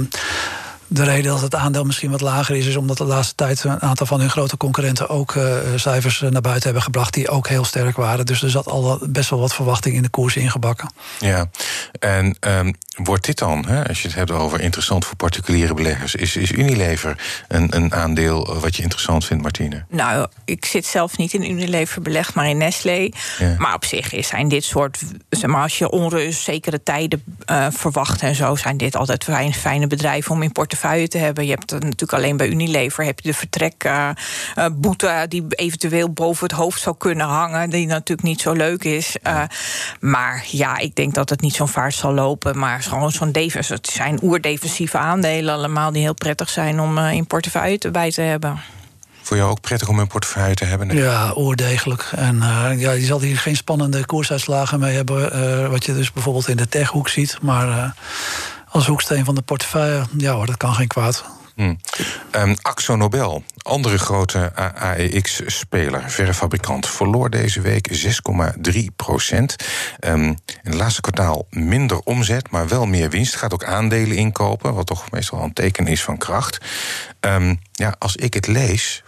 de 0.89 1.05
reden 1.05 1.33
dat 1.33 1.41
het 1.41 1.55
aandeel 1.55 1.85
misschien 1.85 2.11
wat 2.11 2.21
lager 2.21 2.57
is, 2.57 2.67
is 2.67 2.77
omdat 2.77 2.97
de 2.97 3.05
laatste 3.05 3.35
tijd 3.35 3.65
een 3.65 3.83
aantal 3.83 4.07
van 4.07 4.21
hun 4.21 4.31
grote 4.31 4.57
concurrenten 4.57 5.09
ook 5.09 5.35
uh, 5.35 5.57
cijfers 5.77 6.21
naar 6.21 6.41
buiten 6.41 6.65
hebben 6.65 6.83
gebracht 6.83 7.15
die 7.15 7.29
ook 7.29 7.49
heel 7.49 7.65
sterk 7.65 7.97
waren. 7.97 8.27
Dus 8.27 8.43
er 8.43 8.51
zat 8.51 8.67
al 8.67 8.99
best 9.03 9.31
wel 9.31 9.39
wat 9.39 9.55
verwachting 9.55 9.95
in 9.95 10.03
de 10.03 10.09
koers 10.09 10.37
ingebakken. 10.37 10.93
Ja, 11.19 11.51
en 11.99 12.37
um, 12.41 12.75
wordt 12.95 13.25
dit 13.25 13.39
dan, 13.39 13.67
hè, 13.67 13.89
als 13.89 14.03
je 14.03 14.09
het 14.09 14.17
hebt 14.17 14.31
over 14.31 14.61
interessant 14.61 15.05
voor 15.05 15.17
particuliere 15.17 15.75
beleggers, 15.75 16.15
is, 16.15 16.37
is 16.37 16.53
Unilever 16.53 17.45
een, 17.49 17.77
een 17.77 17.95
aandeel 17.95 18.59
wat 18.61 18.77
je 18.77 18.83
interessant 18.83 19.25
vindt, 19.25 19.43
Martine? 19.43 19.85
Nou, 19.89 20.27
ik 20.45 20.65
zit 20.65 20.87
zelf 20.87 21.17
niet 21.17 21.33
in 21.33 21.51
Unilever 21.51 22.03
belegd, 22.03 22.35
maar 22.35 22.49
in 22.49 22.57
Nestlé. 22.57 23.11
Ja. 23.39 23.55
Maar 23.59 23.75
op 23.75 23.85
zich 23.85 24.15
zijn 24.21 24.49
dit 24.49 24.65
soort, 24.65 25.01
zeg 25.31 25.51
maar, 25.51 25.63
als 25.63 25.79
je 25.79 25.91
onrust, 25.91 26.43
zekere 26.43 26.83
tijden 26.83 27.23
uh, 27.51 27.67
verwacht 27.71 28.23
en 28.23 28.35
zo, 28.35 28.57
zijn 28.57 28.77
dit 28.77 28.97
altijd 28.97 29.25
fijn, 29.25 29.55
fijne 29.55 29.87
bedrijven 29.87 30.33
om 30.33 30.43
in 30.43 30.53
portefeuille 30.53 30.77
te 31.09 31.19
hebben. 31.19 31.45
Je 31.45 31.51
hebt 31.51 31.71
natuurlijk 31.71 32.13
alleen 32.13 32.37
bij 32.37 32.49
Unilever 32.49 33.05
heb 33.05 33.21
je 33.21 33.29
de 33.29 33.37
vertrekboete 33.37 35.07
uh, 35.07 35.13
uh, 35.13 35.21
die 35.29 35.45
eventueel 35.49 36.11
boven 36.11 36.47
het 36.47 36.57
hoofd 36.57 36.81
zou 36.81 36.97
kunnen 36.99 37.27
hangen, 37.27 37.71
die 37.71 37.87
natuurlijk 37.87 38.29
niet 38.29 38.41
zo 38.41 38.53
leuk 38.53 38.85
is. 38.85 39.17
maar 40.01 40.45
ja, 40.51 40.79
ik 40.79 40.95
denk 40.95 41.15
dat 41.15 41.31
het 41.31 41.41
niet 41.41 41.55
zo'n 41.55 41.69
vaart 41.69 41.95
zal 41.95 42.13
lopen, 42.13 42.59
maar 42.59 42.83
gewoon 42.83 43.11
zo'n 43.11 43.33
defensief. 43.33 43.77
Het 43.77 43.87
zijn 43.87 44.19
oerdefensieve 44.23 44.99
aandelen 44.99 45.55
allemaal 45.55 45.93
die 45.93 46.03
heel 46.03 46.15
prettig 46.15 46.49
zijn 46.49 46.81
om 46.81 46.99
uh, 46.99 47.13
in 47.13 47.27
portefeuille 47.27 47.79
erbij 47.79 48.11
te 48.11 48.21
hebben. 48.21 48.61
Voor 49.23 49.37
jou 49.37 49.51
ook 49.51 49.61
prettig 49.61 49.89
om 49.89 49.99
een 49.99 50.07
portefeuille 50.07 50.55
te 50.55 50.65
hebben? 50.65 50.97
Ja, 50.97 51.31
oordegelijk. 51.33 52.11
En 52.17 52.37
uh, 52.37 52.71
ja, 52.77 52.91
je 52.91 53.05
zal 53.05 53.21
hier 53.21 53.39
geen 53.39 53.57
spannende 53.57 54.07
koersuitslagen 54.07 54.81
mee 54.81 54.95
hebben. 54.95 55.41
Uh, 55.63 55.69
wat 55.69 55.85
je 55.85 55.95
dus 55.95 56.13
bijvoorbeeld 56.13 56.49
in 56.49 56.57
de 56.57 56.69
techhoek 56.69 57.09
ziet. 57.09 57.39
Maar 57.43 57.95
als 58.71 58.87
hoeksteen 58.87 59.25
van 59.25 59.35
de 59.35 59.43
portefeuille, 59.43 60.05
ja 60.17 60.33
hoor, 60.33 60.47
dat 60.47 60.57
kan 60.57 60.75
geen 60.75 60.87
kwaad. 60.87 61.25
Hmm. 61.59 61.79
Um, 62.33 62.57
Axo 62.63 62.97
Nobel, 62.97 63.43
andere 63.63 63.99
grote 63.99 64.53
AEX-speler, 64.75 66.11
verrefabrikant, 66.11 66.87
verloor 66.87 67.31
deze 67.31 67.61
week 67.61 67.89
6,3 68.73 68.81
procent. 68.97 69.57
Um, 70.01 70.25
in 70.25 70.37
het 70.63 70.75
laatste 70.75 71.01
kwartaal 71.01 71.47
minder 71.51 71.99
omzet, 71.99 72.51
maar 72.51 72.69
wel 72.69 72.87
meer 72.87 73.11
winst. 73.11 73.37
Gaat 73.37 73.53
ook 73.53 73.65
aandelen 73.65 74.17
inkopen, 74.17 74.75
wat 74.75 74.87
toch 74.87 75.11
meestal 75.11 75.43
een 75.43 75.53
teken 75.53 75.87
is 75.87 76.03
van 76.03 76.19
kracht. 76.19 76.59
Um, 77.21 77.61
ja, 77.73 77.95
als 77.99 78.17
ik 78.17 78.35
het 78.35 78.47
lees, 78.47 79.03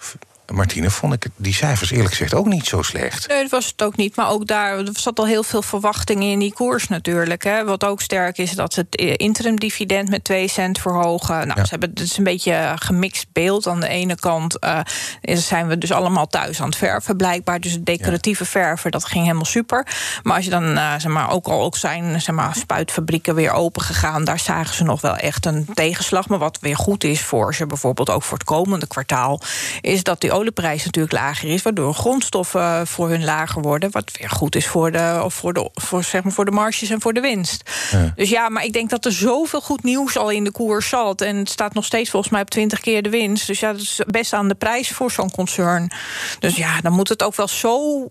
Martine, 0.52 0.90
vond 0.90 1.12
ik 1.12 1.26
die 1.36 1.54
cijfers 1.54 1.90
eerlijk 1.90 2.10
gezegd 2.10 2.34
ook 2.34 2.46
niet 2.46 2.66
zo 2.66 2.82
slecht. 2.82 3.28
Nee, 3.28 3.42
dat 3.42 3.50
was 3.50 3.66
het 3.66 3.82
ook 3.82 3.96
niet. 3.96 4.16
Maar 4.16 4.30
ook 4.30 4.46
daar 4.46 4.78
er 4.78 4.88
zat 4.92 5.18
al 5.18 5.26
heel 5.26 5.42
veel 5.42 5.62
verwachting 5.62 6.22
in 6.22 6.38
die 6.38 6.52
koers 6.52 6.88
natuurlijk. 6.88 7.44
Hè. 7.44 7.64
Wat 7.64 7.84
ook 7.84 8.00
sterk 8.00 8.38
is, 8.38 8.52
dat 8.52 8.72
ze 8.72 8.80
het 8.80 8.94
interimdividend 9.16 10.08
met 10.08 10.24
2 10.24 10.48
cent 10.48 10.78
verhogen. 10.78 11.46
Nou, 11.46 11.60
ze 11.60 11.70
hebben 11.70 11.94
dus 11.94 12.18
een 12.18 12.24
beetje 12.24 12.54
een 12.54 12.80
gemixt 12.80 13.26
beeld. 13.32 13.66
Aan 13.66 13.80
de 13.80 13.88
ene 13.88 14.14
kant 14.18 14.64
uh, 14.64 14.80
zijn 15.22 15.66
we 15.66 15.78
dus 15.78 15.92
allemaal 15.92 16.26
thuis 16.26 16.60
aan 16.60 16.68
het 16.68 16.76
verven, 16.76 17.16
blijkbaar. 17.16 17.60
Dus 17.60 17.72
het 17.72 17.86
decoratieve 17.86 18.44
verven, 18.44 18.90
dat 18.90 19.04
ging 19.04 19.22
helemaal 19.24 19.44
super. 19.44 19.86
Maar 20.22 20.36
als 20.36 20.44
je 20.44 20.50
dan, 20.50 20.76
uh, 20.76 20.92
zeg 20.98 21.12
maar, 21.12 21.30
ook 21.30 21.46
al 21.46 21.62
ook 21.62 21.76
zijn 21.76 22.20
zeg 22.20 22.34
maar, 22.34 22.54
spuitfabrieken 22.54 23.34
weer 23.34 23.52
open 23.52 23.82
gegaan, 23.82 24.24
daar 24.24 24.38
zagen 24.38 24.74
ze 24.74 24.84
nog 24.84 25.00
wel 25.00 25.16
echt 25.16 25.46
een 25.46 25.66
tegenslag. 25.74 26.28
Maar 26.28 26.38
wat 26.38 26.58
weer 26.60 26.76
goed 26.76 27.04
is 27.04 27.22
voor 27.22 27.54
ze, 27.54 27.66
bijvoorbeeld 27.66 28.10
ook 28.10 28.22
voor 28.22 28.38
het 28.38 28.46
komende 28.46 28.86
kwartaal, 28.86 29.40
is 29.80 30.02
dat 30.02 30.20
die 30.20 30.32
olieprijs 30.40 30.84
natuurlijk 30.84 31.14
lager 31.14 31.48
is, 31.48 31.62
waardoor 31.62 31.94
grondstoffen 31.94 32.86
voor 32.86 33.08
hun 33.08 33.24
lager 33.24 33.62
worden. 33.62 33.90
Wat 33.90 34.10
weer 34.18 34.30
goed 34.30 34.56
is 34.56 34.66
voor 34.66 34.92
de, 34.92 35.20
of 35.24 35.34
voor 35.34 35.52
de, 35.52 35.70
voor, 35.72 36.04
zeg 36.04 36.22
maar, 36.22 36.32
voor 36.32 36.44
de 36.44 36.50
marges 36.50 36.90
en 36.90 37.00
voor 37.00 37.12
de 37.12 37.20
winst. 37.20 37.70
Ja. 37.90 38.12
Dus 38.14 38.30
ja, 38.30 38.48
maar 38.48 38.64
ik 38.64 38.72
denk 38.72 38.90
dat 38.90 39.04
er 39.04 39.12
zoveel 39.12 39.60
goed 39.60 39.82
nieuws 39.82 40.16
al 40.16 40.30
in 40.30 40.44
de 40.44 40.52
koers 40.52 40.88
zat. 40.88 41.20
En 41.20 41.36
het 41.36 41.48
staat 41.48 41.74
nog 41.74 41.84
steeds 41.84 42.10
volgens 42.10 42.32
mij 42.32 42.40
op 42.40 42.50
20 42.50 42.80
keer 42.80 43.02
de 43.02 43.10
winst. 43.10 43.46
Dus 43.46 43.60
ja, 43.60 43.72
dat 43.72 43.80
is 43.80 44.00
best 44.06 44.32
aan 44.32 44.48
de 44.48 44.54
prijs 44.54 44.90
voor 44.90 45.10
zo'n 45.10 45.30
concern. 45.30 45.92
Dus 46.38 46.56
ja, 46.56 46.80
dan 46.80 46.92
moet 46.92 47.08
het 47.08 47.22
ook 47.22 47.36
wel 47.36 47.48
zo 47.48 48.08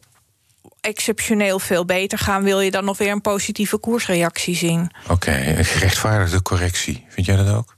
exceptioneel 0.81 1.59
veel 1.59 1.85
beter 1.85 2.17
gaan, 2.17 2.43
wil 2.43 2.61
je 2.61 2.71
dan 2.71 2.85
nog 2.85 2.97
weer 2.97 3.11
een 3.11 3.21
positieve 3.21 3.77
koersreactie 3.77 4.55
zien. 4.55 4.91
Oké, 5.07 5.31
een 5.31 5.65
gerechtvaardigde 5.65 6.41
correctie. 6.41 7.05
Vind 7.09 7.25
jij 7.25 7.35
dat 7.35 7.53
ook? 7.55 7.75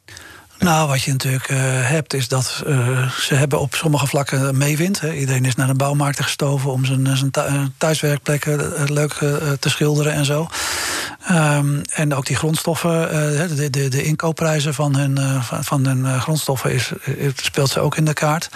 Nou, 0.61 0.87
wat 0.87 1.01
je 1.01 1.11
natuurlijk 1.11 1.49
uh, 1.49 1.57
hebt, 1.63 2.13
is 2.13 2.27
dat 2.27 2.63
uh, 2.67 3.11
ze 3.11 3.35
hebben 3.35 3.59
op 3.59 3.75
sommige 3.75 4.07
vlakken 4.07 4.57
meewind. 4.57 4.99
Hè. 4.99 5.13
Iedereen 5.13 5.45
is 5.45 5.55
naar 5.55 5.67
de 5.67 5.73
bouwmarkt 5.73 6.21
gestoven 6.21 6.71
om 6.71 6.85
zijn, 6.85 7.17
zijn 7.17 7.31
thuiswerkplekken 7.77 8.73
leuk 8.93 9.19
uh, 9.19 9.33
te 9.59 9.69
schilderen 9.69 10.13
en 10.13 10.25
zo. 10.25 10.47
Um, 11.31 11.81
en 11.93 12.13
ook 12.13 12.25
die 12.25 12.35
grondstoffen, 12.35 13.09
de, 13.55 13.69
de, 13.69 13.87
de, 13.87 14.03
inkoopprijzen 14.03 14.73
van 14.73 14.95
hun, 14.95 15.43
van 15.43 15.85
hun 15.85 16.21
grondstoffen 16.21 16.73
is, 16.73 16.91
speelt 17.35 17.69
ze 17.69 17.79
ook 17.79 17.97
in 17.97 18.05
de 18.05 18.13
kaart. 18.13 18.49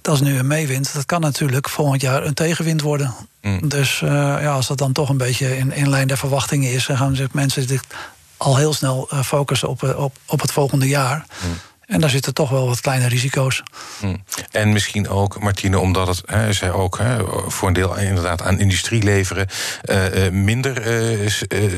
Dat 0.00 0.14
is 0.14 0.20
nu 0.20 0.38
een 0.38 0.46
meewind. 0.46 0.94
Dat 0.94 1.06
kan 1.06 1.20
natuurlijk 1.20 1.68
volgend 1.68 2.00
jaar 2.00 2.24
een 2.24 2.34
tegenwind 2.34 2.80
worden. 2.80 3.14
Mm. 3.42 3.68
Dus 3.68 3.98
ja, 3.98 4.52
als 4.52 4.66
dat 4.66 4.78
dan 4.78 4.92
toch 4.92 5.08
een 5.08 5.16
beetje 5.16 5.56
in, 5.56 5.72
in 5.72 5.88
lijn 5.88 6.08
der 6.08 6.18
verwachtingen 6.18 6.72
is, 6.72 6.86
dan 6.86 6.96
gaan 6.96 7.16
mensen 7.32 7.68
zich 7.68 7.82
al 8.40 8.56
heel 8.56 8.72
snel 8.72 9.08
uh, 9.12 9.22
focussen 9.22 9.68
op, 9.68 9.82
uh, 9.82 9.98
op, 9.98 10.16
op 10.26 10.40
het 10.40 10.52
volgende 10.52 10.88
jaar. 10.88 11.24
Hmm. 11.40 11.58
En 11.86 12.00
daar 12.00 12.10
zitten 12.10 12.34
toch 12.34 12.50
wel 12.50 12.66
wat 12.66 12.80
kleine 12.80 13.08
risico's. 13.08 13.62
Hmm. 13.98 14.24
En 14.50 14.72
misschien 14.72 15.08
ook, 15.08 15.40
Martine, 15.40 15.78
omdat 15.78 16.06
het, 16.06 16.22
hè, 16.24 16.52
zij 16.52 16.72
ook 16.72 16.98
hè, 16.98 17.18
voor 17.46 17.68
een 17.68 17.74
deel 17.74 17.96
inderdaad 17.96 18.42
aan 18.42 18.58
industrie 18.58 19.02
leveren, 19.02 19.46
uh, 19.84 20.28
minder 20.30 20.82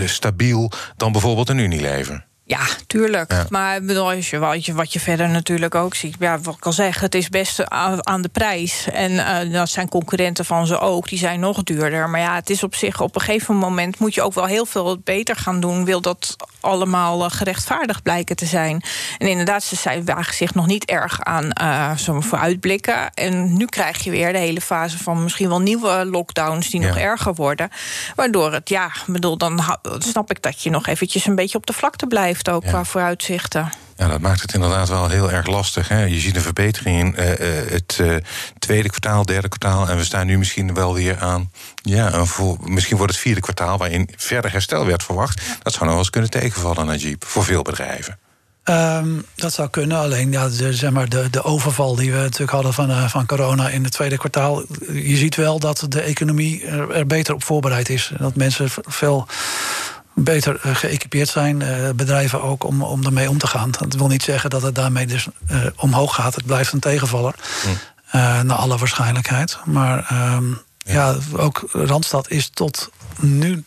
stabiel 0.05 0.71
dan 0.97 1.13
bijvoorbeeld 1.13 1.49
een 1.49 1.59
Unilever. 1.59 2.27
Ja, 2.53 2.67
tuurlijk. 2.87 3.45
Maar 3.49 3.83
bedoel, 3.83 4.11
als 4.11 4.31
je, 4.31 4.39
wat, 4.39 4.67
je, 4.67 4.75
wat 4.75 4.93
je 4.93 5.01
verder 5.01 5.29
natuurlijk 5.29 5.75
ook 5.75 5.95
ziet. 5.95 6.17
Ja, 6.19 6.41
wat 6.41 6.55
ik 6.55 6.67
al 6.67 6.73
zeg, 6.73 7.01
het 7.01 7.15
is 7.15 7.29
best 7.29 7.69
aan, 7.69 8.23
de 8.23 8.29
prijs. 8.29 8.89
En 8.93 9.13
uh, 9.13 9.53
dat 9.53 9.69
zijn 9.69 9.89
concurrenten 9.89 10.45
van 10.45 10.67
ze 10.67 10.79
ook. 10.79 11.09
Die 11.09 11.19
zijn 11.19 11.41
nog 11.41 11.63
duurder. 11.63 12.11
Maar 12.11 12.21
ja, 12.21 12.35
het 12.35 12.51
is 12.51 12.63
op 12.63 12.75
zich 12.75 13.01
op 13.01 13.15
een 13.15 13.21
gegeven 13.21 13.57
moment 13.57 13.99
moet 13.99 14.15
je 14.15 14.23
ook 14.23 14.35
wel 14.35 14.45
heel 14.45 14.67
veel 14.67 14.99
beter 14.99 15.37
gaan 15.37 15.61
doen. 15.61 15.85
Wil 15.85 16.01
dat 16.01 16.37
allemaal 16.61 17.25
uh, 17.25 17.31
gerechtvaardigd 17.31 18.03
blijken 18.03 18.37
te 18.37 18.47
zijn. 18.47 18.83
En 19.19 19.29
inderdaad, 19.29 19.63
ze 19.63 19.77
zijn, 19.77 20.05
wagen 20.05 20.35
zich 20.35 20.55
nog 20.55 20.67
niet 20.67 20.85
erg 20.85 21.21
aan 21.21 21.51
uh, 21.63 21.97
zo'n 21.97 22.23
vooruitblikken. 22.23 23.15
En 23.15 23.57
nu 23.57 23.65
krijg 23.65 24.05
je 24.05 24.11
weer 24.11 24.33
de 24.33 24.39
hele 24.39 24.61
fase 24.61 24.99
van 24.99 25.23
misschien 25.23 25.49
wel 25.49 25.61
nieuwe 25.61 26.05
lockdowns 26.05 26.71
die 26.71 26.81
nog 26.81 26.97
erger 26.97 27.35
worden. 27.35 27.71
Waardoor 28.15 28.53
het, 28.53 28.69
ja, 28.69 28.93
bedoel, 29.07 29.37
dan 29.37 29.61
snap 29.99 30.31
ik 30.31 30.43
dat 30.43 30.63
je 30.63 30.71
nog 30.71 30.87
eventjes 30.87 31.27
een 31.27 31.35
beetje 31.35 31.59
op 31.59 31.67
de 31.67 31.73
vlakte 31.73 32.07
blijft 32.07 32.41
ook 32.49 32.65
qua 32.65 32.85
vooruitzichten. 32.85 33.73
Ja, 33.97 34.09
dat 34.09 34.21
maakt 34.21 34.41
het 34.41 34.55
inderdaad 34.55 34.89
wel 34.89 35.09
heel 35.09 35.31
erg 35.31 35.47
lastig. 35.47 35.89
Hè? 35.89 36.05
Je 36.05 36.21
ziet 36.21 36.37
een 36.37 36.43
verbetering 36.43 36.99
in 36.99 37.25
uh, 37.25 37.29
het 37.71 37.99
uh, 38.01 38.17
tweede 38.59 38.89
kwartaal, 38.89 39.25
derde 39.25 39.49
kwartaal. 39.49 39.89
En 39.89 39.97
we 39.97 40.05
staan 40.05 40.27
nu 40.27 40.39
misschien 40.39 40.75
wel 40.75 40.95
weer 40.95 41.19
aan. 41.19 41.51
Ja, 41.75 42.13
een 42.13 42.27
voor, 42.27 42.57
misschien 42.61 42.97
wordt 42.97 43.13
het 43.13 43.23
vierde 43.23 43.41
kwartaal 43.41 43.79
waarin 43.79 44.09
verder 44.17 44.53
herstel 44.53 44.87
werd 44.87 45.03
verwacht. 45.03 45.41
Dat 45.63 45.73
zou 45.73 45.85
nog 45.85 45.91
wel 45.91 45.99
eens 45.99 46.11
kunnen 46.11 46.31
tegenvallen, 46.31 46.87
Najib, 46.87 47.25
voor 47.25 47.45
veel 47.45 47.63
bedrijven. 47.63 48.19
Um, 48.65 49.25
dat 49.35 49.53
zou 49.53 49.69
kunnen, 49.69 49.99
alleen 49.99 50.33
ja, 50.33 50.49
de, 50.49 50.75
zeg 50.75 50.91
maar 50.91 51.09
de, 51.09 51.31
de 51.31 51.43
overval 51.43 51.97
die 51.97 52.13
we 52.13 52.19
natuurlijk 52.19 52.51
hadden 52.51 52.75
van, 52.75 52.91
uh, 52.91 53.09
van 53.09 53.27
corona 53.27 53.69
in 53.69 53.85
het 53.85 53.93
tweede 53.93 54.19
kwartaal. 54.19 54.63
Je 54.93 55.17
ziet 55.17 55.37
wel 55.37 55.59
dat 55.59 55.87
de 55.89 56.01
economie 56.01 56.67
er, 56.67 56.91
er 56.91 57.07
beter 57.07 57.35
op 57.35 57.45
voorbereid 57.45 57.89
is. 57.89 58.13
Dat 58.19 58.37
mensen 58.37 58.69
veel 58.71 59.27
beter 60.15 60.61
uh, 60.67 60.75
geëquipeerd 60.75 61.29
zijn, 61.29 61.61
uh, 61.61 61.91
bedrijven 61.95 62.43
ook, 62.43 62.65
om, 62.65 62.83
om 62.83 63.05
ermee 63.05 63.29
om 63.29 63.39
te 63.39 63.47
gaan. 63.47 63.71
Dat 63.71 63.95
wil 63.95 64.09
niet 64.09 64.23
zeggen 64.23 64.51
dat 64.51 64.63
het 64.63 64.75
daarmee 64.75 65.07
dus 65.07 65.27
uh, 65.51 65.67
omhoog 65.77 66.15
gaat. 66.15 66.35
Het 66.35 66.47
blijft 66.47 66.73
een 66.73 66.81
tegenvaller, 66.81 67.35
mm. 67.67 67.79
naar 68.47 68.57
alle 68.57 68.79
waarschijnlijkheid. 68.79 69.59
Maar 69.65 70.07
ehm, 70.09 70.51
ja. 70.51 70.57
ja. 70.87 71.17
ook 71.37 71.69
Randstad 71.73 72.31
is 72.31 72.49
tot 72.49 72.91
nu 73.21 73.65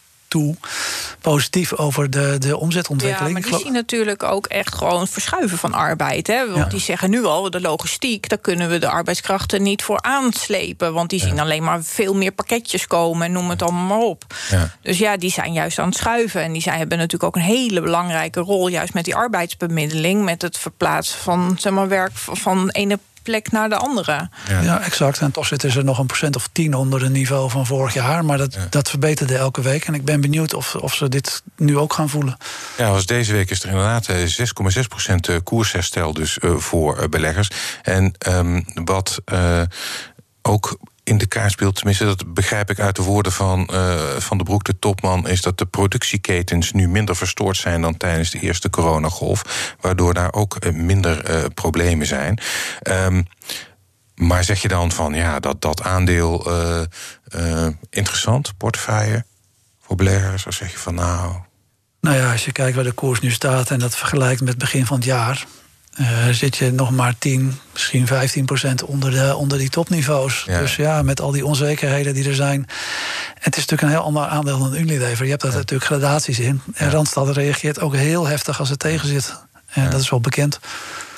positief 1.22 1.74
over 1.74 2.10
de, 2.10 2.36
de 2.40 2.58
omzetontwikkeling. 2.58 3.38
Ja, 3.38 3.42
maar 3.42 3.52
die 3.52 3.66
zien 3.66 3.74
natuurlijk 3.74 4.24
ook 4.24 4.46
echt 4.46 4.76
gewoon 4.76 5.08
verschuiven 5.08 5.58
van 5.58 5.74
arbeid. 5.74 6.28
Hè? 6.28 6.52
Want 6.52 6.72
die 6.72 6.80
zeggen 6.80 7.10
nu 7.10 7.26
al, 7.26 7.50
de 7.50 7.62
logistiek, 7.62 8.30
daar 8.30 8.38
kunnen 8.38 8.70
we 8.70 8.78
de 8.78 8.90
arbeidskrachten 8.90 9.62
niet 9.62 9.84
voor 9.84 10.02
aanslepen. 10.02 10.94
Want 10.94 11.10
die 11.10 11.20
zien 11.20 11.40
alleen 11.40 11.64
maar 11.64 11.84
veel 11.84 12.16
meer 12.16 12.32
pakketjes 12.32 12.88
komen 12.88 13.26
en 13.26 13.32
noem 13.32 13.50
het 13.50 13.62
allemaal 13.62 13.86
maar 13.86 14.08
op. 14.08 14.24
Ja. 14.50 14.72
Dus 14.82 14.98
ja, 14.98 15.18
die 15.18 15.32
zijn 15.32 15.54
juist 15.54 15.80
aan 15.80 15.88
het 15.88 15.98
schuiven. 15.98 16.42
En 16.42 16.52
die 16.52 16.62
zijn, 16.62 16.78
hebben 16.78 16.98
natuurlijk 16.98 17.24
ook 17.24 17.36
een 17.36 17.50
hele 17.50 17.82
belangrijke 17.82 18.40
rol, 18.40 18.68
juist 18.68 18.94
met 18.94 19.06
die 19.06 19.16
arbeidsbemiddeling, 19.16 20.24
met 20.24 20.42
het 20.42 20.58
verplaatsen 20.58 21.20
van 21.20 21.56
zeg 21.60 21.74
maar, 21.74 21.88
werk 21.88 22.12
van 22.14 22.70
ene 22.70 23.00
plek 23.26 23.52
naar 23.52 23.70
de 23.70 23.76
andere. 23.76 24.30
Ja, 24.48 24.82
exact. 24.82 25.20
En 25.20 25.32
toch 25.32 25.46
zitten 25.46 25.72
ze 25.72 25.82
nog 25.82 26.00
een 26.00 26.06
procent 26.06 26.36
of 26.36 26.50
tien 26.52 26.74
onder 26.74 27.02
het 27.02 27.12
niveau 27.12 27.50
van 27.50 27.66
vorig 27.66 27.94
jaar. 27.94 28.26
Maar 28.26 28.38
dat, 28.38 28.58
dat 28.70 28.90
verbeterde 28.90 29.38
elke 29.38 29.62
week. 29.62 29.86
En 29.86 29.94
ik 29.94 30.06
ben 30.06 30.22
benieuwd 30.22 30.54
of, 30.54 30.76
of 30.76 30.94
ze 30.94 31.10
dit 31.10 31.44
nu 31.58 31.78
ook 31.78 31.94
gaan 31.94 32.10
voelen. 32.10 32.38
Ja, 32.78 32.92
was 32.92 33.06
deze 33.06 33.34
week 33.34 33.50
is 33.50 33.64
er 33.64 33.70
inderdaad 33.70 34.10
6,6 34.12 34.16
eh, 34.16 34.84
procent 34.88 35.28
eh, 35.28 35.36
koersherstel 35.44 36.14
dus 36.14 36.38
uh, 36.42 36.56
voor 36.56 37.10
beleggers. 37.10 37.50
En 37.82 38.14
um, 38.28 38.66
wat 38.74 39.22
uh, 39.34 39.62
ook 40.42 40.78
in 41.06 41.18
de 41.18 41.26
kaart 41.26 41.52
speelt, 41.52 41.76
tenminste 41.76 42.06
dat 42.06 42.34
begrijp 42.34 42.70
ik 42.70 42.80
uit 42.80 42.96
de 42.96 43.02
woorden 43.02 43.32
van 43.32 43.70
uh, 43.72 43.96
Van 44.18 44.38
de 44.38 44.44
Broek, 44.44 44.64
de 44.64 44.80
topman, 44.80 45.28
is 45.28 45.42
dat 45.42 45.58
de 45.58 45.66
productieketens 45.66 46.72
nu 46.72 46.88
minder 46.88 47.16
verstoord 47.16 47.58
zijn 47.58 47.82
dan 47.82 47.98
tijdens 47.98 48.30
de 48.30 48.40
eerste 48.40 48.70
coronagolf, 48.70 49.76
waardoor 49.82 50.14
daar 50.14 50.34
ook 50.34 50.58
uh, 50.60 50.74
minder 50.74 51.30
uh, 51.30 51.44
problemen 51.54 52.08
zijn. 52.08 52.40
Um, 52.84 53.28
maar 54.16 54.44
zeg 54.44 54.62
je 54.62 54.68
dan 54.68 54.92
van 54.92 55.14
ja, 55.14 55.40
dat, 55.40 55.62
dat 55.62 55.82
aandeel 55.82 56.48
interessant, 57.90 58.58
portefeuille 58.58 59.26
voor 59.82 59.96
beleggers, 59.96 60.46
of 60.46 60.54
zeg 60.54 60.72
je 60.72 60.78
van 60.78 60.96
nou. 60.96 61.36
Nou 62.02 62.16
ja, 62.16 62.32
als 62.32 62.46
je 62.46 62.52
kijkt 62.52 62.76
waar 62.76 62.84
de 62.84 62.92
koers 62.92 63.20
nu 63.20 63.32
staat 63.32 63.72
en 63.72 63.80
dat 63.80 63.96
vergelijkt 63.96 64.40
met 64.40 64.50
het 64.50 64.58
begin 64.58 64.86
van 64.86 64.98
het 64.98 65.06
jaar, 65.06 65.46
uh, 66.00 66.08
zit 66.32 66.58
je 66.58 66.72
nog 66.72 66.92
maar 66.92 67.16
10, 67.18 67.60
misschien 67.74 68.08
15 68.08 68.46
procent 68.46 68.84
onder, 68.84 69.12
de, 69.12 69.36
onder 69.36 69.58
die 69.58 69.70
topniveaus. 69.70 70.44
Dus 70.48 70.76
ja, 70.76 71.02
met 71.02 71.22
al 71.22 71.32
die 71.32 71.46
onzekerheden 71.46 72.14
die 72.14 72.28
er 72.28 72.36
zijn. 72.36 72.66
Het 73.34 73.58
is 73.58 73.66
natuurlijk 73.66 73.82
een 73.82 73.90
heel 73.90 74.08
ander 74.08 74.26
aandeel 74.26 74.60
dan 74.60 74.76
Unilever. 74.76 75.24
Je 75.24 75.30
hebt 75.32 75.42
daar 75.42 75.54
natuurlijk 75.54 75.86
gradaties 75.86 76.40
in. 76.40 76.62
En 76.74 76.92
Randstad 76.92 77.36
reageert 77.36 77.80
ook 77.80 77.96
heel 77.96 78.28
heftig 78.28 78.60
als 78.60 78.70
het 78.70 78.80
tegen 78.80 79.08
zit. 79.08 79.36
En 79.70 79.90
dat 79.90 80.02
is 80.02 80.10
wel 80.10 80.20
bekend. 80.20 80.60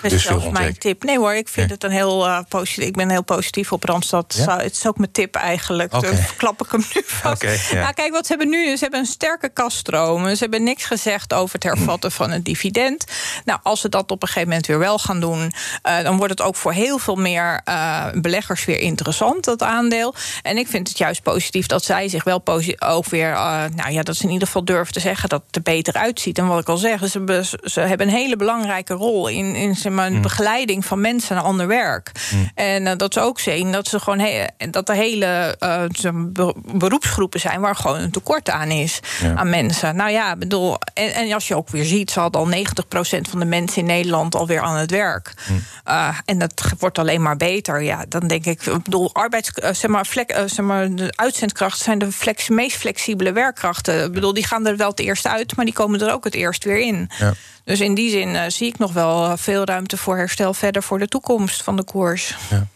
Dat 0.02 0.12
is 0.12 0.12
dus 0.12 0.24
zelfs 0.24 0.50
mijn 0.50 0.78
tip. 0.78 1.04
Nee 1.04 1.18
hoor, 1.18 1.34
ik 1.34 1.48
vind 1.48 1.70
het 1.70 1.84
een 1.84 1.92
heel 1.92 2.28
uh, 2.28 2.40
positief. 2.50 2.88
Ik 2.88 2.96
ben 2.96 3.10
heel 3.10 3.24
positief 3.24 3.72
op 3.72 3.84
Randstad. 3.84 4.36
Ja? 4.38 4.58
Het 4.58 4.72
is 4.72 4.88
ook 4.88 4.98
mijn 4.98 5.12
tip 5.12 5.36
eigenlijk. 5.36 5.94
Okay. 5.94 6.12
Dus 6.12 6.36
klap 6.36 6.64
ik 6.64 6.72
hem 6.72 6.84
nu 6.94 7.02
vast. 7.22 7.44
Okay, 7.44 7.60
ja. 7.72 7.82
Nou, 7.82 7.94
kijk, 7.94 8.12
wat 8.12 8.26
ze 8.26 8.34
hebben 8.34 8.50
nu. 8.50 8.76
Ze 8.76 8.82
hebben 8.82 9.00
een 9.00 9.06
sterke 9.06 9.50
kaststroom. 9.50 10.30
Ze 10.30 10.38
hebben 10.40 10.64
niks 10.64 10.86
gezegd 10.86 11.34
over 11.34 11.54
het 11.54 11.64
hervatten 11.64 12.12
van 12.12 12.32
het 12.32 12.46
dividend. 12.46 13.06
Nou, 13.46 13.60
als 13.64 13.82
ze 13.82 13.90
dat 13.90 14.12
op 14.12 14.22
een 14.22 14.28
gegeven 14.28 14.50
moment 14.50 14.68
weer 14.68 14.80
wel 14.80 15.00
gaan 15.00 15.20
doen, 15.20 15.52
uh, 15.88 16.02
dan 16.04 16.18
wordt 16.18 16.32
het 16.32 16.42
ook 16.42 16.56
voor 16.56 16.74
heel 16.74 16.98
veel 16.98 17.16
meer 17.16 17.62
uh, 17.66 18.06
beleggers 18.14 18.66
weer 18.66 18.80
interessant, 18.80 19.44
dat 19.44 19.64
aandeel. 19.64 20.14
En 20.42 20.58
ik 20.58 20.68
vind 20.68 20.88
het 20.88 20.98
juist 20.98 21.22
positief 21.22 21.66
dat 21.66 21.84
zij 21.84 22.08
zich 22.08 22.24
wel 22.24 22.42
ook 22.80 23.06
weer, 23.06 23.32
nou 23.76 23.92
ja, 23.92 24.04
dat 24.04 24.16
ze 24.16 24.24
in 24.24 24.30
ieder 24.30 24.48
geval 24.48 24.66
durven 24.66 24.94
te 24.94 25.00
zeggen 25.00 25.30
dat 25.30 25.44
het 25.48 25.56
er 25.56 25.62
beter 25.62 25.94
uitziet. 25.94 26.38
En 26.38 26.48
wat 26.48 26.62
ik 26.62 26.70
al 26.70 26.78
zeg, 26.78 27.00
ze, 27.00 27.18
hebben, 27.18 27.46
ze 27.46 27.80
hebben 27.80 28.08
een 28.08 28.14
hele 28.14 28.36
belangrijke 28.36 28.94
rol 28.94 29.28
in, 29.28 29.56
in 29.56 29.76
maar, 29.94 30.12
mm. 30.12 30.22
begeleiding 30.22 30.86
van 30.86 31.02
mensen 31.02 31.36
naar 31.36 31.44
ander 31.44 31.68
werk. 31.68 32.12
Mm. 32.32 32.52
En 32.56 32.86
uh, 32.86 32.92
dat 32.98 33.14
ze 33.14 33.20
ook 33.20 33.40
zien 33.40 33.72
dat 33.72 33.88
ze 33.88 34.00
gewoon 34.00 34.20
he 34.20 34.46
dat 34.70 34.90
er 34.90 34.96
hele 34.96 35.58
uh, 35.60 36.12
beroepsgroepen 36.78 37.40
zijn 37.40 37.62
waar 37.62 37.76
gewoon 37.76 38.00
een 38.00 38.12
tekort 38.12 38.50
aan 38.50 38.72
is 38.72 39.00
aan 39.36 39.50
mensen. 39.50 39.96
Nou 39.96 40.12
ja, 40.12 40.36
bedoel, 40.36 40.78
en, 40.94 41.14
en, 41.14 41.34
als 41.34 41.48
je 41.48 41.56
ook 41.56 41.70
weer 41.70 41.86
ziet, 41.86 42.12
ze 42.12 42.20
hadden 42.20 42.42
al 42.42 42.52
90% 42.52 43.30
van 43.30 43.40
de 43.40 43.46
mensen 43.46 43.82
in 43.82 43.88
Nederland 43.88 44.36
alweer 44.36 44.62
aan 44.62 44.76
het 44.76 44.92
werk. 44.92 45.34
Mm. 45.50 45.62
en 46.26 46.40
dat 46.40 46.64
wordt 46.80 46.98
alleen 46.98 47.22
maar 47.22 47.38
beter. 47.38 47.84
Ja, 47.84 48.06
dan 48.10 48.28
denk 48.28 48.46
ik, 48.46 48.66
ik 48.66 48.84
bedoel, 48.84 49.14
arbeids, 49.14 49.52
zeg 49.54 49.88
maar, 49.88 50.06
flek, 50.06 50.44
zeg 50.46 50.66
maar, 50.66 50.96
de 50.96 51.14
uitzendkrachten 51.16 51.84
zijn 51.84 52.00
de 52.00 52.12
flex, 52.12 52.50
meest 52.50 52.78
flexibele 52.78 53.32
werkkrachten. 53.32 54.04
Ik 54.04 54.12
bedoel, 54.12 54.34
die 54.34 54.46
gaan 54.46 54.68
er 54.68 54.78
wel 54.78 54.90
het 54.90 55.00
eerst 55.00 55.28
uit, 55.28 55.56
maar 55.56 55.66
die 55.66 55.74
komen 55.74 56.02
er 56.02 56.14
ook 56.14 56.24
het 56.24 56.36
eerst 56.36 56.64
weer 56.64 56.80
in. 56.80 57.10
Ja. 57.18 57.34
Dus 57.64 57.80
in 57.80 57.94
die 57.94 58.10
zin 58.10 58.52
zie 58.52 58.68
ik 58.68 58.78
nog 58.78 58.94
wel 58.94 59.38
veel 59.38 59.66
ruimte 59.66 59.77
voor 59.86 60.18
herstel 60.18 60.54
verder 60.54 60.84
voor 60.84 61.00
de 61.00 61.08
toekomst 61.08 61.64
van 61.64 61.76
de 61.76 61.84
koers. 61.84 62.36
Ja. 62.50 62.68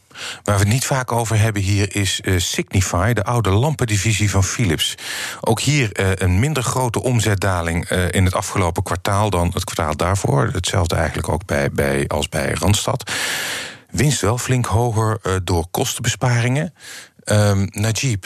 Waar 0.44 0.56
we 0.56 0.64
het 0.64 0.74
niet 0.74 0.86
vaak 0.86 1.12
over 1.12 1.40
hebben 1.40 1.62
hier 1.62 1.96
is 1.96 2.20
uh, 2.24 2.40
Signify, 2.40 3.14
de 3.14 3.24
oude 3.24 3.50
lampendivisie 3.50 4.30
van 4.30 4.44
Philips. 4.44 4.96
Ook 5.42 5.60
hier 5.60 6.00
uh, 6.00 6.10
een 6.16 6.40
minder 6.40 6.64
grote 6.64 7.02
omzetdaling 7.02 7.92
uh, 7.92 8.12
in 8.12 8.26
het 8.26 8.36
afgelopen 8.36 8.84
kwartaal 8.84 9.30
dan 9.30 9.52
het 9.54 9.64
kwartaal 9.64 9.96
daarvoor. 9.96 10.50
Hetzelfde 10.54 10.96
eigenlijk 10.96 11.30
ook 11.30 11.46
bij, 11.46 11.72
bij, 11.72 12.08
als 12.08 12.30
bij 12.30 12.54
Randstad. 12.54 13.12
Winst 13.90 14.22
wel 14.22 14.38
flink 14.38 14.66
hoger 14.66 15.20
door 15.44 15.68
kostenbesparingen. 15.72 16.74
Um, 17.26 17.68
Najib, 17.72 18.26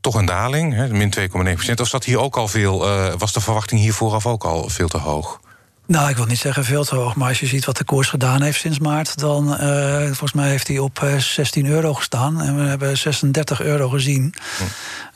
toch 0.00 0.14
een 0.14 0.24
daling, 0.24 0.74
hè, 0.74 0.88
min 0.88 1.14
2,9 1.18 1.26
procent. 1.28 1.80
Of 1.80 1.88
zat 1.88 2.04
hier 2.04 2.18
ook 2.18 2.36
al 2.36 2.48
veel, 2.48 2.78
was 3.18 3.32
de 3.32 3.40
verwachting 3.40 3.80
hier 3.80 3.92
vooraf 3.92 4.26
ook 4.26 4.44
al 4.44 4.68
veel 4.68 4.88
te 4.88 4.98
hoog? 4.98 5.40
Nou, 5.90 6.10
ik 6.10 6.16
wil 6.16 6.26
niet 6.26 6.38
zeggen 6.38 6.64
veel 6.64 6.84
te 6.84 6.94
hoog, 6.94 7.14
maar 7.14 7.28
als 7.28 7.40
je 7.40 7.46
ziet 7.46 7.64
wat 7.64 7.76
de 7.76 7.84
koers 7.84 8.08
gedaan 8.08 8.42
heeft 8.42 8.60
sinds 8.60 8.78
maart, 8.78 9.18
dan 9.18 9.56
uh, 9.60 10.04
volgens 10.04 10.32
mij 10.32 10.48
heeft 10.48 10.68
hij 10.68 10.78
op 10.78 11.06
16 11.18 11.64
eh, 11.64 11.70
euro 11.70 11.94
gestaan 11.94 12.40
en 12.40 12.56
we 12.56 12.62
hebben 12.62 12.98
36 12.98 13.62
euro 13.62 13.88
gezien. 13.88 14.34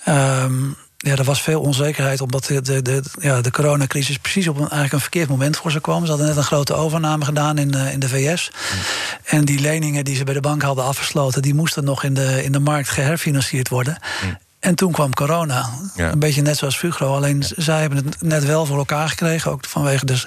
Hm. 0.04 0.10
Um, 0.10 0.76
ja, 0.96 1.16
er 1.16 1.24
was 1.24 1.42
veel 1.42 1.60
onzekerheid, 1.60 2.20
omdat 2.20 2.44
de, 2.44 2.60
de, 2.60 2.82
de, 2.82 3.02
ja, 3.20 3.40
de 3.40 3.50
coronacrisis 3.50 4.18
precies 4.18 4.48
op 4.48 4.54
een, 4.54 4.60
eigenlijk 4.60 4.92
een 4.92 5.00
verkeerd 5.00 5.28
moment 5.28 5.56
voor 5.56 5.70
ze 5.70 5.80
kwam. 5.80 6.02
Ze 6.02 6.08
hadden 6.08 6.26
net 6.26 6.36
een 6.36 6.42
grote 6.42 6.74
overname 6.74 7.24
gedaan 7.24 7.58
in, 7.58 7.76
uh, 7.76 7.92
in 7.92 8.00
de 8.00 8.08
VS. 8.08 8.50
Hm. 8.70 9.34
En 9.34 9.44
die 9.44 9.60
leningen 9.60 10.04
die 10.04 10.16
ze 10.16 10.24
bij 10.24 10.34
de 10.34 10.40
bank 10.40 10.62
hadden 10.62 10.84
afgesloten, 10.84 11.42
die 11.42 11.54
moesten 11.54 11.84
nog 11.84 12.04
in 12.04 12.14
de, 12.14 12.44
in 12.44 12.52
de 12.52 12.60
markt 12.60 12.88
geherfinancierd 12.88 13.68
worden. 13.68 13.98
Hm. 14.20 14.26
En 14.64 14.74
toen 14.74 14.92
kwam 14.92 15.14
corona. 15.14 15.70
Een 15.96 16.18
beetje 16.18 16.42
net 16.42 16.56
zoals 16.56 16.76
Fugro. 16.76 17.14
Alleen 17.14 17.44
zij 17.56 17.80
hebben 17.80 18.04
het 18.04 18.22
net 18.22 18.44
wel 18.44 18.66
voor 18.66 18.78
elkaar 18.78 19.08
gekregen. 19.08 19.50
Ook 19.50 19.66
vanwege 19.66 20.04
dus 20.04 20.26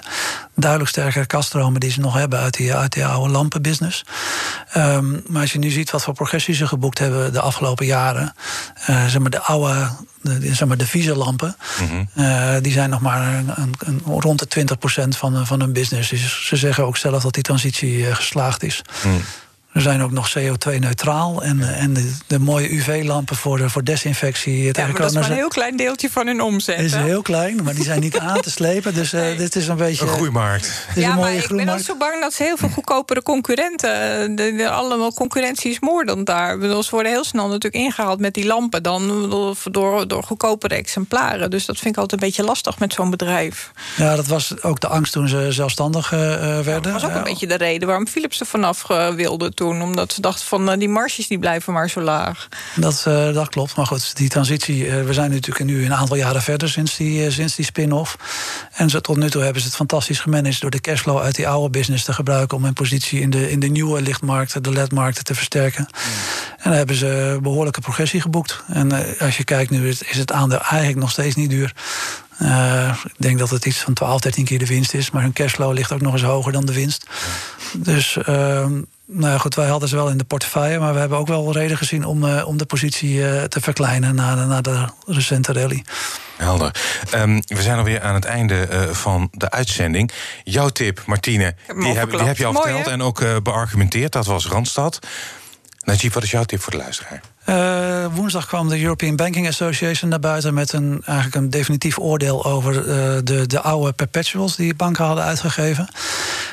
duidelijk 0.54 0.90
sterkere 0.90 1.26
kaststromen 1.26 1.80
die 1.80 1.90
ze 1.90 2.00
nog 2.00 2.14
hebben 2.14 2.38
uit 2.38 2.56
die, 2.56 2.74
uit 2.74 2.92
die 2.92 3.06
oude 3.06 3.32
lampenbusiness. 3.32 4.04
Um, 4.76 5.22
maar 5.26 5.40
als 5.40 5.52
je 5.52 5.58
nu 5.58 5.70
ziet 5.70 5.90
wat 5.90 6.02
voor 6.02 6.14
progressie 6.14 6.54
ze 6.54 6.66
geboekt 6.66 6.98
hebben 6.98 7.32
de 7.32 7.40
afgelopen 7.40 7.86
jaren. 7.86 8.34
Uh, 8.90 9.06
zeg 9.06 9.18
maar 9.18 9.30
de 9.30 9.40
oude, 9.40 9.88
de, 10.20 10.54
zeg 10.54 10.68
maar 10.68 10.76
de 10.76 10.86
vieze 10.86 11.16
lampen. 11.16 11.56
Mhm. 11.80 12.24
uh, 12.24 12.54
die 12.62 12.72
zijn 12.72 12.90
nog 12.90 13.00
maar 13.00 13.34
een, 13.34 13.50
een, 13.54 13.74
een, 13.78 14.00
rond 14.04 14.52
de 14.52 14.66
20% 15.04 15.08
van, 15.08 15.46
van 15.46 15.60
hun 15.60 15.72
business. 15.72 16.10
Dus 16.10 16.46
ze 16.46 16.56
zeggen 16.56 16.86
ook 16.86 16.96
zelf 16.96 17.22
dat 17.22 17.34
die 17.34 17.42
transitie 17.42 17.98
uh, 17.98 18.14
geslaagd 18.14 18.62
is. 18.62 18.82
Mm. 19.04 19.20
We 19.78 19.84
zijn 19.84 20.02
ook 20.02 20.10
nog 20.10 20.32
CO2-neutraal. 20.38 21.42
En, 21.42 21.62
eh, 21.62 21.82
en 21.82 21.92
de, 21.92 22.16
de 22.26 22.38
mooie 22.38 22.72
UV-lampen 22.72 23.36
voor, 23.36 23.58
de, 23.58 23.70
voor 23.70 23.84
desinfectie. 23.84 24.62
Ja, 24.62 24.72
maar 24.74 24.94
dat 24.94 25.10
is 25.10 25.14
maar 25.14 25.30
een 25.30 25.36
heel 25.36 25.48
klein 25.48 25.76
deeltje 25.76 26.10
van 26.10 26.26
hun 26.26 26.40
omzet. 26.40 26.76
Het 26.76 26.84
is 26.84 26.94
heel 26.94 27.22
klein, 27.22 27.62
maar 27.62 27.74
die 27.74 27.84
zijn 27.84 28.00
niet 28.00 28.18
aan 28.28 28.40
te 28.40 28.50
slepen. 28.50 28.94
Dus 28.94 29.14
uh, 29.14 29.36
dit 29.36 29.56
is 29.56 29.68
een 29.68 29.76
beetje... 29.76 30.04
Een 30.04 30.12
groeimarkt. 30.12 30.86
Ja, 30.94 31.14
maar 31.14 31.34
ik 31.34 31.48
ben 31.48 31.68
ook 31.68 31.78
zo 31.78 31.96
bang 31.96 32.20
dat 32.20 32.34
ze 32.34 32.42
heel 32.42 32.56
veel 32.56 32.68
goedkopere 32.68 33.22
concurrenten... 33.22 34.36
De, 34.36 34.54
de, 34.56 34.70
allemaal 34.70 35.12
concurrentie 35.12 35.70
is 35.70 35.80
moordend 35.80 36.26
daar. 36.26 36.58
Bedoel, 36.58 36.82
ze 36.82 36.90
worden 36.90 37.12
heel 37.12 37.24
snel 37.24 37.46
natuurlijk 37.46 37.84
ingehaald 37.84 38.20
met 38.20 38.34
die 38.34 38.46
lampen... 38.46 38.82
dan 38.82 39.30
door, 39.70 40.08
door 40.08 40.22
goedkopere 40.22 40.74
exemplaren. 40.74 41.50
Dus 41.50 41.66
dat 41.66 41.76
vind 41.78 41.94
ik 41.94 42.00
altijd 42.00 42.22
een 42.22 42.28
beetje 42.28 42.44
lastig 42.44 42.78
met 42.78 42.92
zo'n 42.92 43.10
bedrijf. 43.10 43.70
Ja, 43.96 44.16
dat 44.16 44.26
was 44.26 44.62
ook 44.62 44.80
de 44.80 44.88
angst 44.88 45.12
toen 45.12 45.28
ze 45.28 45.52
zelfstandig 45.52 46.12
uh, 46.12 46.18
werden. 46.60 46.82
dat 46.82 46.92
was 46.92 47.04
ook 47.04 47.16
een 47.16 47.22
beetje 47.22 47.46
de 47.46 47.56
reden 47.56 47.88
waarom 47.88 48.06
Philips 48.06 48.40
er 48.40 48.46
vanaf 48.46 48.86
wilde 49.14 49.54
toen 49.54 49.67
omdat 49.68 50.12
ze 50.12 50.20
dachten 50.20 50.46
van 50.46 50.70
uh, 50.70 50.78
die 50.78 50.88
marges 50.88 51.26
die 51.26 51.38
blijven 51.38 51.72
maar 51.72 51.90
zo 51.90 52.00
laag. 52.00 52.48
Dat, 52.74 53.04
uh, 53.08 53.32
dat 53.32 53.48
klopt. 53.48 53.76
Maar 53.76 53.86
goed, 53.86 54.16
die 54.16 54.28
transitie. 54.28 54.86
Uh, 54.86 55.04
we 55.04 55.12
zijn 55.12 55.30
natuurlijk 55.30 55.70
nu 55.70 55.84
een 55.84 55.94
aantal 55.94 56.16
jaren 56.16 56.42
verder 56.42 56.68
sinds 56.68 56.96
die, 56.96 57.30
sinds 57.30 57.54
die 57.54 57.64
spin-off. 57.64 58.16
En 58.72 58.90
ze, 58.90 59.00
tot 59.00 59.16
nu 59.16 59.30
toe 59.30 59.42
hebben 59.42 59.60
ze 59.60 59.66
het 59.66 59.76
fantastisch 59.76 60.20
gemanaged 60.20 60.60
door 60.60 60.70
de 60.70 60.80
cashflow 60.80 61.18
uit 61.18 61.34
die 61.34 61.48
oude 61.48 61.70
business 61.70 62.04
te 62.04 62.12
gebruiken. 62.12 62.56
om 62.56 62.64
hun 62.64 62.72
positie 62.72 63.20
in 63.20 63.30
de, 63.30 63.50
in 63.50 63.60
de 63.60 63.68
nieuwe 63.68 64.02
lichtmarkten, 64.02 64.62
de 64.62 64.72
LED-markten 64.72 65.24
te 65.24 65.34
versterken. 65.34 65.88
Mm. 65.90 66.12
En 66.56 66.70
daar 66.70 66.78
hebben 66.78 66.96
ze 66.96 67.38
behoorlijke 67.42 67.80
progressie 67.80 68.20
geboekt. 68.20 68.62
En 68.66 69.18
als 69.18 69.36
je 69.36 69.44
kijkt 69.44 69.70
nu, 69.70 69.88
is 69.88 70.18
het 70.18 70.32
aandeel 70.32 70.60
eigenlijk 70.60 70.98
nog 70.98 71.10
steeds 71.10 71.34
niet 71.34 71.50
duur. 71.50 71.74
Uh, 72.42 72.94
ik 73.04 73.14
denk 73.16 73.38
dat 73.38 73.50
het 73.50 73.66
iets 73.66 73.78
van 73.78 73.94
12, 73.94 74.20
13 74.20 74.44
keer 74.44 74.58
de 74.58 74.66
winst 74.66 74.94
is. 74.94 75.10
Maar 75.10 75.22
hun 75.22 75.32
cashflow 75.32 75.72
ligt 75.72 75.92
ook 75.92 76.00
nog 76.00 76.12
eens 76.12 76.22
hoger 76.22 76.52
dan 76.52 76.66
de 76.66 76.72
winst. 76.72 77.06
Dus 77.72 78.16
uh, 78.16 78.24
nou 79.10 79.32
ja, 79.32 79.38
goed, 79.38 79.54
wij 79.54 79.68
hadden 79.68 79.88
ze 79.88 79.96
wel 79.96 80.08
in 80.08 80.18
de 80.18 80.24
portefeuille. 80.24 80.78
Maar 80.78 80.92
we 80.92 80.98
hebben 80.98 81.18
ook 81.18 81.26
wel 81.26 81.52
reden 81.52 81.76
gezien 81.76 82.04
om, 82.04 82.24
uh, 82.24 82.46
om 82.46 82.56
de 82.56 82.64
positie 82.64 83.14
uh, 83.14 83.42
te 83.42 83.60
verkleinen 83.60 84.14
na 84.14 84.34
de, 84.34 84.44
na 84.44 84.60
de 84.60 84.84
recente 85.06 85.52
rally. 85.52 85.84
Helder. 86.36 86.74
Um, 87.14 87.42
we 87.46 87.62
zijn 87.62 87.78
alweer 87.78 88.02
aan 88.02 88.14
het 88.14 88.24
einde 88.24 88.68
uh, 88.70 88.94
van 88.94 89.28
de 89.32 89.50
uitzending. 89.50 90.10
Jouw 90.44 90.68
tip, 90.68 91.02
Martine, 91.06 91.54
die 91.66 91.96
heb, 91.96 92.10
die 92.10 92.20
heb, 92.20 92.36
je 92.36 92.44
al 92.44 92.52
Mooi, 92.52 92.66
verteld 92.66 92.86
en 92.86 93.02
ook 93.02 93.42
beargumenteerd. 93.42 94.12
Dat 94.12 94.26
was 94.26 94.46
Randstad. 94.46 94.98
Najib, 95.84 96.12
wat 96.12 96.22
is 96.22 96.30
jouw 96.30 96.44
tip 96.44 96.60
voor 96.60 96.72
de 96.72 96.78
luisteraar? 96.78 97.20
Uh, 97.48 98.06
woensdag 98.14 98.46
kwam 98.46 98.68
de 98.68 98.82
European 98.82 99.16
Banking 99.16 99.48
Association 99.48 100.10
naar 100.10 100.20
buiten 100.20 100.54
met 100.54 100.72
een, 100.72 101.02
eigenlijk 101.04 101.36
een 101.36 101.50
definitief 101.50 101.98
oordeel 101.98 102.44
over 102.44 102.74
uh, 102.74 102.84
de, 103.24 103.46
de 103.46 103.60
oude 103.60 103.92
perpetuals 103.92 104.56
die 104.56 104.74
banken 104.74 105.04
hadden 105.04 105.24
uitgegeven. 105.24 105.88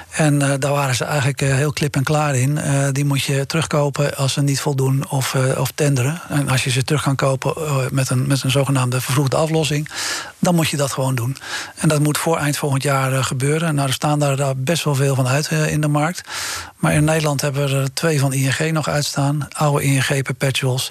En 0.09 0.33
uh, 0.33 0.53
daar 0.59 0.71
waren 0.71 0.95
ze 0.95 1.03
eigenlijk 1.03 1.39
heel 1.39 1.73
klip 1.73 1.95
en 1.95 2.03
klaar 2.03 2.35
in. 2.35 2.59
die 2.91 3.05
moet 3.05 3.23
je 3.23 3.45
terugkopen 3.45 4.17
als 4.17 4.33
ze 4.33 4.41
niet 4.41 4.61
voldoen 4.61 5.09
of, 5.09 5.35
of 5.57 5.71
tenderen. 5.75 6.21
En 6.29 6.49
als 6.49 6.63
je 6.63 6.69
ze 6.69 6.83
terug 6.83 7.01
kan 7.01 7.15
kopen 7.15 7.53
met, 7.91 8.09
een, 8.09 8.27
met 8.27 8.43
een 8.43 8.51
zogenaamde 8.51 9.01
vervroegde 9.01 9.35
aflossing, 9.35 9.89
dan 10.39 10.55
moet 10.55 10.69
je 10.69 10.77
dat 10.77 10.91
gewoon 10.91 11.15
doen. 11.15 11.37
En 11.75 11.87
dat 11.89 11.99
moet 11.99 12.17
voor 12.17 12.37
eind 12.37 12.57
volgend 12.57 12.83
jaar 12.83 13.23
gebeuren. 13.23 13.75
Nou, 13.75 13.87
er 13.87 13.93
staan 13.93 14.19
daar, 14.19 14.35
daar 14.35 14.57
best 14.57 14.83
wel 14.83 14.95
veel 14.95 15.15
van 15.15 15.27
uit 15.27 15.51
in 15.51 15.81
de 15.81 15.87
markt. 15.87 16.21
Maar 16.75 16.93
in 16.93 17.03
Nederland 17.03 17.41
hebben 17.41 17.69
we 17.69 17.75
er 17.75 17.93
twee 17.93 18.19
van 18.19 18.33
ING 18.33 18.71
nog 18.71 18.87
uitstaan. 18.87 19.47
Oude 19.51 19.83
ING 19.83 20.23
perpetuals. 20.23 20.84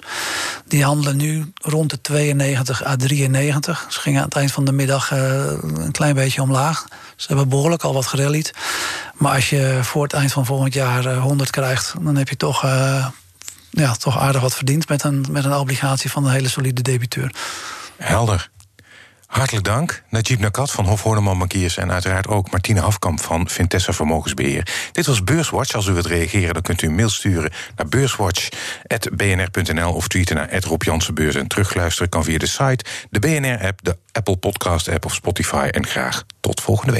Die 0.67 0.83
handelen 0.83 1.17
nu 1.17 1.51
rond 1.61 1.89
de 1.89 2.01
92 2.01 2.85
à 2.85 2.95
93. 2.95 3.85
Ze 3.89 3.99
gingen 3.99 4.19
aan 4.19 4.25
het 4.25 4.35
eind 4.35 4.51
van 4.51 4.65
de 4.65 4.71
middag 4.71 5.11
uh, 5.11 5.19
een 5.61 5.91
klein 5.91 6.15
beetje 6.15 6.41
omlaag. 6.41 6.85
Ze 7.15 7.27
hebben 7.27 7.49
behoorlijk 7.49 7.83
al 7.83 7.93
wat 7.93 8.07
gerallied. 8.07 8.53
Maar 9.13 9.35
als 9.35 9.49
je 9.49 9.79
voor 9.81 10.03
het 10.03 10.13
eind 10.13 10.31
van 10.31 10.45
volgend 10.45 10.73
jaar 10.73 11.15
100 11.15 11.49
krijgt, 11.49 11.93
dan 12.01 12.15
heb 12.15 12.29
je 12.29 12.37
toch, 12.37 12.65
uh, 12.65 13.07
ja, 13.69 13.93
toch 13.93 14.19
aardig 14.19 14.41
wat 14.41 14.55
verdiend 14.55 14.89
met 14.89 15.03
een, 15.03 15.25
met 15.31 15.45
een 15.45 15.53
obligatie 15.55 16.11
van 16.11 16.25
een 16.25 16.31
hele 16.31 16.49
solide 16.49 16.81
debiteur. 16.81 17.33
Helder. 17.97 18.49
Hartelijk 19.27 19.65
dank, 19.65 20.03
Najib 20.09 20.39
Nakat 20.39 20.71
van 20.71 20.85
Hof 20.85 21.01
Horneman 21.01 21.37
Bankiers... 21.37 21.77
en 21.77 21.91
uiteraard 21.91 22.27
ook 22.27 22.51
Martine 22.51 22.79
Hafkamp 22.79 23.21
van 23.21 23.49
Vintessa 23.49 23.93
Vermogensbeheer. 23.93 24.67
Dit 24.91 25.05
was 25.05 25.23
Beurswatch. 25.23 25.73
Als 25.73 25.87
u 25.87 25.91
wilt 25.91 26.05
reageren, 26.05 26.53
dan 26.53 26.61
kunt 26.61 26.81
u 26.81 26.87
een 26.87 26.95
mail 26.95 27.09
sturen 27.09 27.51
naar 27.75 27.87
beurswatch.bnr.nl... 27.87 29.93
of 29.93 30.07
tweeten 30.07 30.35
naar 30.35 30.63
Rob 30.63 30.83
Jansenbeurs. 30.83 31.35
En 31.35 31.47
terugluisteren 31.47 32.09
kan 32.09 32.23
via 32.23 32.37
de 32.37 32.47
site, 32.47 32.85
de 33.09 33.19
BNR-app... 33.19 33.79
de 33.83 33.97
Apple 34.11 34.37
Podcast-app 34.37 35.05
of 35.05 35.13
Spotify. 35.13 35.67
En 35.71 35.87
graag 35.87 36.23
tot 36.39 36.61
volgende 36.61 36.91
week. 36.91 36.93